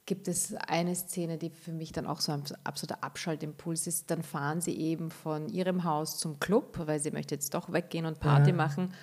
gibt 0.06 0.28
es 0.28 0.54
eine 0.56 0.96
Szene, 0.96 1.38
die 1.38 1.50
für 1.50 1.72
mich 1.72 1.92
dann 1.92 2.08
auch 2.08 2.20
so 2.20 2.32
ein 2.34 2.44
absoluter 2.64 3.04
Abschaltimpuls 3.04 3.88
ist. 3.88 4.12
Dann 4.12 4.22
fahren 4.22 4.60
sie 4.60 4.78
eben 4.78 5.10
von 5.10 5.48
ihrem 5.48 5.84
Haus 5.86 6.18
zum 6.18 6.40
Club, 6.40 6.78
weil 6.86 7.00
sie 7.00 7.12
möchte 7.12 7.36
jetzt 7.36 7.54
doch 7.54 7.72
weggehen 7.72 8.06
und 8.06 8.20
Party 8.20 8.50
ja. 8.50 8.56
machen. 8.56 8.94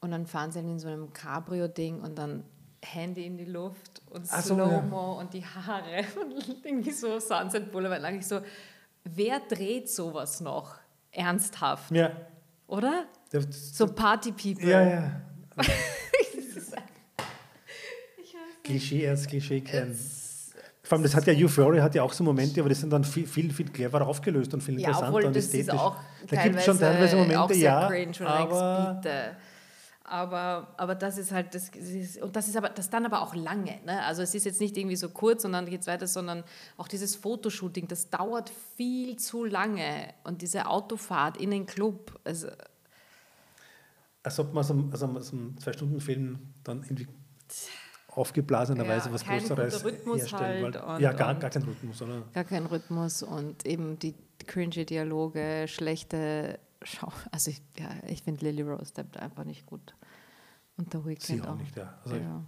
Und 0.00 0.12
dann 0.12 0.26
fahren 0.26 0.52
sie 0.52 0.60
in 0.60 0.78
so 0.78 0.88
einem 0.88 1.12
Cabrio-Ding 1.12 2.00
und 2.00 2.16
dann 2.16 2.44
Hände 2.84 3.22
in 3.22 3.36
die 3.36 3.44
Luft 3.44 4.02
und 4.10 4.26
Slow-Mo 4.26 5.14
ja. 5.14 5.20
und 5.20 5.34
die 5.34 5.44
Haare 5.44 6.04
und 6.20 6.64
irgendwie 6.64 6.92
so 6.92 7.18
Sunset 7.18 7.72
Boulevard. 7.72 8.00
Lang 8.00 8.18
ich 8.18 8.26
so, 8.26 8.40
wer 9.02 9.40
dreht 9.40 9.90
sowas 9.90 10.40
noch 10.40 10.76
ernsthaft? 11.12 11.90
Ja. 11.90 12.12
Oder? 12.66 13.06
So 13.50 13.86
Party-People. 13.86 14.68
Ja, 14.68 14.82
ja. 14.82 15.20
Klischee 18.64 19.08
als 19.08 19.26
Klischee 19.26 19.60
kennen. 19.60 19.96
Vor 20.82 20.96
allem, 20.96 21.02
das 21.02 21.14
hat 21.16 21.26
ja 21.26 21.32
Euphoria 21.34 21.82
hat 21.82 21.94
ja 21.94 22.02
auch 22.02 22.12
so 22.12 22.22
Momente, 22.22 22.60
aber 22.60 22.68
die 22.68 22.74
sind 22.74 22.90
dann 22.92 23.02
viel, 23.02 23.26
viel, 23.26 23.52
viel 23.52 23.68
cleverer 23.68 24.06
aufgelöst 24.06 24.54
und 24.54 24.62
viel 24.62 24.74
interessanter 24.78 25.06
ja, 25.06 25.08
obwohl, 25.08 25.24
und 25.24 25.36
ästhetisch. 25.36 25.74
da 26.28 26.42
gibt 26.42 26.56
es 26.56 26.64
schon 26.64 26.78
teilweise 26.78 27.16
Momente, 27.16 27.54
ja, 27.54 27.80
aber 27.80 29.00
aber, 30.08 30.68
aber 30.76 30.94
das 30.94 31.18
ist 31.18 31.32
halt, 31.32 31.54
das, 31.54 31.68
ist, 31.70 32.22
und 32.22 32.36
das 32.36 32.48
ist 32.48 32.56
aber 32.56 32.68
das 32.68 32.90
dann 32.90 33.04
aber 33.04 33.22
auch 33.22 33.34
lange. 33.34 33.80
Ne? 33.84 34.02
Also 34.04 34.22
es 34.22 34.34
ist 34.34 34.44
jetzt 34.44 34.60
nicht 34.60 34.76
irgendwie 34.76 34.96
so 34.96 35.08
kurz 35.08 35.44
und 35.44 35.52
dann 35.52 35.66
geht 35.66 35.80
es 35.80 35.86
weiter, 35.86 36.06
sondern 36.06 36.44
auch 36.76 36.88
dieses 36.88 37.16
Fotoshooting, 37.16 37.88
das 37.88 38.08
dauert 38.10 38.50
viel 38.76 39.16
zu 39.16 39.44
lange. 39.44 40.14
Und 40.24 40.42
diese 40.42 40.66
Autofahrt 40.66 41.36
in 41.36 41.50
den 41.50 41.66
Club. 41.66 42.18
Also, 42.24 42.48
Als 44.22 44.38
ob 44.38 44.54
man 44.54 44.64
so, 44.64 44.74
also 44.90 45.20
so 45.20 45.36
einen 45.36 45.58
Zwei-Stunden-Film 45.58 46.38
dann 46.62 46.82
irgendwie 46.84 47.08
aufgeblasenerweise 48.08 49.08
ja, 49.08 49.14
was 49.14 49.24
Größeres 49.24 49.84
herstellen 49.84 50.64
halt 50.64 50.82
und, 50.82 51.00
Ja, 51.00 51.12
gar, 51.12 51.34
gar 51.34 51.50
kein 51.50 51.62
Rhythmus, 51.62 52.00
oder? 52.00 52.22
Gar 52.32 52.44
kein 52.44 52.66
Rhythmus 52.66 53.22
und 53.22 53.66
eben 53.66 53.98
die 53.98 54.14
cringe 54.46 54.84
Dialoge, 54.84 55.66
schlechte 55.68 56.58
schau, 56.86 57.12
also 57.30 57.50
ich, 57.50 57.62
ja, 57.78 57.90
ich 58.08 58.22
finde 58.22 58.44
Lily 58.44 58.62
Rose 58.62 58.92
Depp 58.94 59.16
einfach 59.16 59.44
nicht 59.44 59.66
gut. 59.66 59.94
Und 60.76 60.92
der 60.92 61.04
Weekend 61.04 61.22
sie 61.22 61.42
auch, 61.42 61.48
auch. 61.48 61.56
nicht, 61.56 61.76
ja. 61.76 61.98
Also 62.04 62.16
ja. 62.16 62.44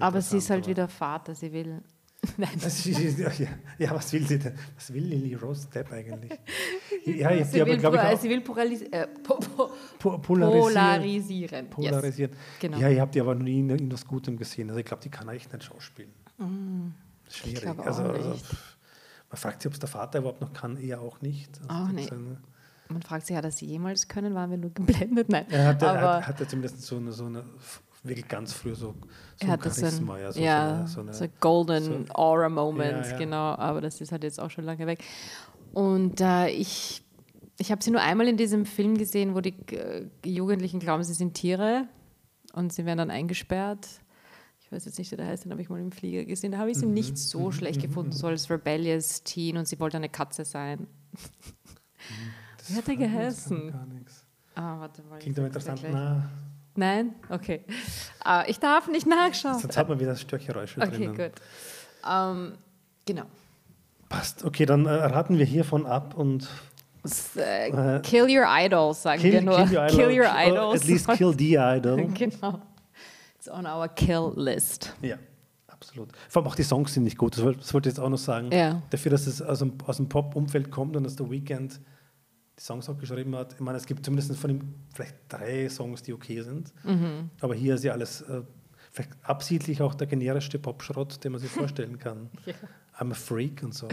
aber 0.00 0.22
sie 0.22 0.38
ist 0.38 0.50
halt 0.50 0.66
wieder 0.66 0.88
Vater, 0.88 1.34
sie 1.34 1.52
will. 1.52 1.82
Nein. 2.36 2.50
ja, 2.58 3.30
ja, 3.78 3.90
was 3.90 4.12
will 4.12 4.26
sie 4.26 4.38
denn? 4.38 4.54
Was 4.76 4.92
will 4.92 5.04
Lily 5.04 5.34
Rose 5.34 5.68
Depp 5.68 5.92
eigentlich? 5.92 6.32
Ja, 7.04 7.32
ich, 7.32 7.46
sie, 7.46 7.66
will, 7.66 7.84
aber, 7.84 7.96
ich, 7.96 8.16
auch, 8.16 8.20
sie 8.20 8.30
will 8.30 8.38
äh, 8.92 9.08
po, 9.24 9.40
po, 9.98 10.18
polarisieren. 10.18 11.68
Polarisieren. 11.68 12.30
Yes. 12.30 12.40
Genau. 12.60 12.78
Ja, 12.78 12.88
ihr 12.90 13.00
habt 13.00 13.16
die 13.16 13.20
aber 13.20 13.34
nie 13.34 13.58
in, 13.58 13.70
in 13.70 13.90
was 13.90 14.06
Gutem 14.06 14.36
gesehen. 14.36 14.68
Also 14.68 14.78
ich 14.78 14.86
glaube, 14.86 15.02
die 15.02 15.08
kann 15.08 15.28
echt 15.28 15.52
nicht 15.52 15.64
schauspielen. 15.64 16.12
Mm. 16.38 16.92
Schwierig. 17.28 17.66
Also, 17.66 18.04
also, 18.04 18.36
man 19.32 19.38
fragt 19.38 19.62
sich, 19.62 19.66
ob 19.68 19.72
es 19.72 19.78
der 19.78 19.88
Vater 19.88 20.18
überhaupt 20.18 20.42
noch 20.42 20.52
kann, 20.52 20.76
eher 20.76 21.00
auch 21.00 21.22
nicht. 21.22 21.58
Also 21.66 21.84
auch 21.84 21.88
nicht. 21.88 22.12
Man 22.88 23.00
fragt 23.00 23.26
sich, 23.26 23.34
hat 23.34 23.46
er 23.46 23.50
sie 23.50 23.64
jemals 23.64 24.06
können? 24.06 24.34
Waren 24.34 24.50
wir 24.50 24.58
nur 24.58 24.70
geblendet? 24.74 25.30
Nein. 25.30 25.46
Er 25.48 25.68
hatte, 25.68 25.88
aber, 25.88 26.26
hat, 26.26 26.38
er 26.38 26.46
zumindest 26.46 26.82
so 26.82 26.98
eine, 26.98 27.12
so 27.12 27.24
eine 27.24 27.42
wirklich 28.02 28.28
ganz 28.28 28.52
früh 28.52 28.74
so, 28.74 28.94
so 29.40 29.50
ein 29.50 29.58
Charisma. 29.58 30.18
So 30.18 30.18
ein, 30.18 30.20
ja, 30.20 30.32
so, 30.32 30.40
ja, 30.40 30.86
so, 30.86 31.00
eine, 31.00 31.14
so 31.14 31.24
Golden 31.40 32.06
so, 32.06 32.14
Aura 32.14 32.50
Moment, 32.50 33.06
ja, 33.06 33.12
ja. 33.12 33.16
genau. 33.16 33.54
Aber 33.54 33.80
das 33.80 34.02
ist 34.02 34.12
halt 34.12 34.22
jetzt 34.22 34.38
auch 34.38 34.50
schon 34.50 34.66
lange 34.66 34.86
weg. 34.86 35.02
Und 35.72 36.20
äh, 36.20 36.48
ich, 36.48 37.02
ich 37.58 37.72
habe 37.72 37.82
sie 37.82 37.90
nur 37.90 38.02
einmal 38.02 38.28
in 38.28 38.36
diesem 38.36 38.66
Film 38.66 38.98
gesehen, 38.98 39.34
wo 39.34 39.40
die 39.40 39.54
äh, 39.74 40.10
Jugendlichen 40.26 40.78
glauben, 40.78 41.02
sie 41.04 41.14
sind 41.14 41.32
Tiere 41.32 41.88
und 42.52 42.70
sie 42.70 42.84
werden 42.84 42.98
dann 42.98 43.10
eingesperrt 43.10 43.88
ich 44.72 44.76
weiß 44.76 44.84
jetzt 44.86 44.98
nicht, 44.98 45.12
wie 45.12 45.16
der 45.16 45.26
heißt, 45.26 45.44
den 45.44 45.52
habe 45.52 45.60
ich 45.60 45.68
mal 45.68 45.78
im 45.78 45.92
Flieger 45.92 46.24
gesehen. 46.24 46.52
Da 46.52 46.58
habe 46.58 46.70
ich 46.70 46.78
sie 46.78 46.86
mhm. 46.86 46.94
nicht 46.94 47.18
so 47.18 47.40
mhm. 47.46 47.52
schlecht 47.52 47.76
mhm. 47.76 47.82
gefunden, 47.82 48.12
so 48.12 48.26
als 48.26 48.48
rebellious 48.48 49.22
Teen 49.22 49.58
und 49.58 49.68
sie 49.68 49.78
wollte 49.78 49.98
eine 49.98 50.08
Katze 50.08 50.44
sein. 50.44 50.86
Das 52.58 52.70
wie 52.70 52.76
hat 52.76 52.88
er 52.88 52.96
geheißen? 52.96 53.72
Gar 53.72 53.86
nichts. 53.86 54.24
Ah, 54.54 54.78
warte 54.78 55.02
mal. 55.02 55.18
Klingt 55.18 55.36
aber 55.38 55.48
interessant 55.48 55.82
nah. 55.90 56.30
Nein? 56.76 57.14
Okay. 57.28 57.64
Uh, 58.24 58.42
ich 58.46 58.60
darf 58.60 58.88
nicht 58.88 59.06
nachschauen. 59.06 59.58
Sonst 59.58 59.76
hat 59.76 59.88
man 59.88 59.98
wieder 59.98 60.10
das 60.10 60.20
Störgeräusch 60.20 60.78
Okay, 60.78 61.06
gut. 61.06 61.32
Um, 62.08 62.52
genau. 63.04 63.24
Passt. 64.08 64.44
Okay, 64.44 64.64
dann 64.64 64.86
äh, 64.86 64.90
raten 64.90 65.38
wir 65.38 65.44
hiervon 65.44 65.86
ab 65.86 66.16
und 66.16 66.48
äh, 67.36 68.00
kill 68.00 68.24
your 68.24 68.46
idols, 68.48 69.02
sagen 69.02 69.20
kill, 69.20 69.32
wir 69.32 69.42
nur. 69.42 69.56
Kill 69.64 69.76
your, 69.76 69.86
idol. 69.86 69.96
kill 69.96 70.20
your 70.20 70.28
idols. 70.28 70.82
at 70.82 70.86
least 70.86 71.08
kill 71.08 71.34
the 71.36 71.56
idol. 71.56 71.96
genau. 72.14 72.62
It's 73.42 73.50
on 73.50 73.66
our 73.66 73.88
kill 73.88 74.32
list. 74.36 74.94
Ja, 75.02 75.16
absolut. 75.66 76.10
Vor 76.28 76.42
allem 76.42 76.48
auch 76.52 76.54
die 76.54 76.62
Songs 76.62 76.94
sind 76.94 77.02
nicht 77.02 77.18
gut. 77.18 77.36
Das, 77.36 77.44
das 77.56 77.74
wollte 77.74 77.88
ich 77.88 77.96
jetzt 77.96 78.00
auch 78.00 78.08
noch 78.08 78.16
sagen. 78.16 78.52
Ja. 78.52 78.80
Dafür, 78.90 79.10
dass 79.10 79.26
es 79.26 79.42
aus 79.42 79.58
dem, 79.58 79.74
aus 79.84 79.96
dem 79.96 80.08
Pop-Umfeld 80.08 80.70
kommt 80.70 80.94
und 80.94 81.02
dass 81.02 81.16
der 81.16 81.28
Weekend 81.28 81.80
die 82.56 82.62
Songs 82.62 82.88
auch 82.88 82.96
geschrieben 82.96 83.34
hat. 83.34 83.54
Ich 83.54 83.58
meine, 83.58 83.78
es 83.78 83.86
gibt 83.86 84.04
zumindest 84.04 84.36
von 84.36 84.48
ihm 84.48 84.74
vielleicht 84.94 85.16
drei 85.28 85.68
Songs, 85.68 86.04
die 86.04 86.12
okay 86.12 86.40
sind. 86.42 86.72
Mhm. 86.84 87.30
Aber 87.40 87.56
hier 87.56 87.74
ist 87.74 87.82
ja 87.82 87.90
alles 87.90 88.20
äh, 88.20 88.42
vielleicht 88.92 89.10
absichtlich 89.24 89.82
auch 89.82 89.94
der 89.94 90.06
generischste 90.06 90.60
Popschrott, 90.60 91.24
den 91.24 91.32
man 91.32 91.40
sich 91.40 91.50
vorstellen 91.50 91.98
kann. 91.98 92.30
ja. 92.46 92.54
I'm 92.96 93.10
a 93.10 93.14
freak 93.14 93.60
und 93.64 93.74
so. 93.74 93.88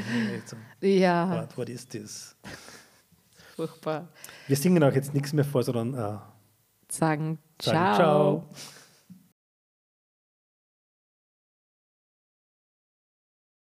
ja. 0.81 1.41
What, 1.41 1.57
what 1.57 1.69
is 1.69 1.87
this? 1.87 2.35
Furchtbar. 3.55 4.09
Wir 4.45 4.55
singen 4.55 4.83
auch 4.83 4.93
jetzt 4.93 5.15
nichts 5.15 5.33
mehr 5.33 5.45
vor, 5.45 5.63
sondern 5.63 5.95
äh, 5.95 5.97
sagen, 5.97 6.19
sagen 6.89 7.39
ciao. 7.57 7.95
ciao. 7.95 8.49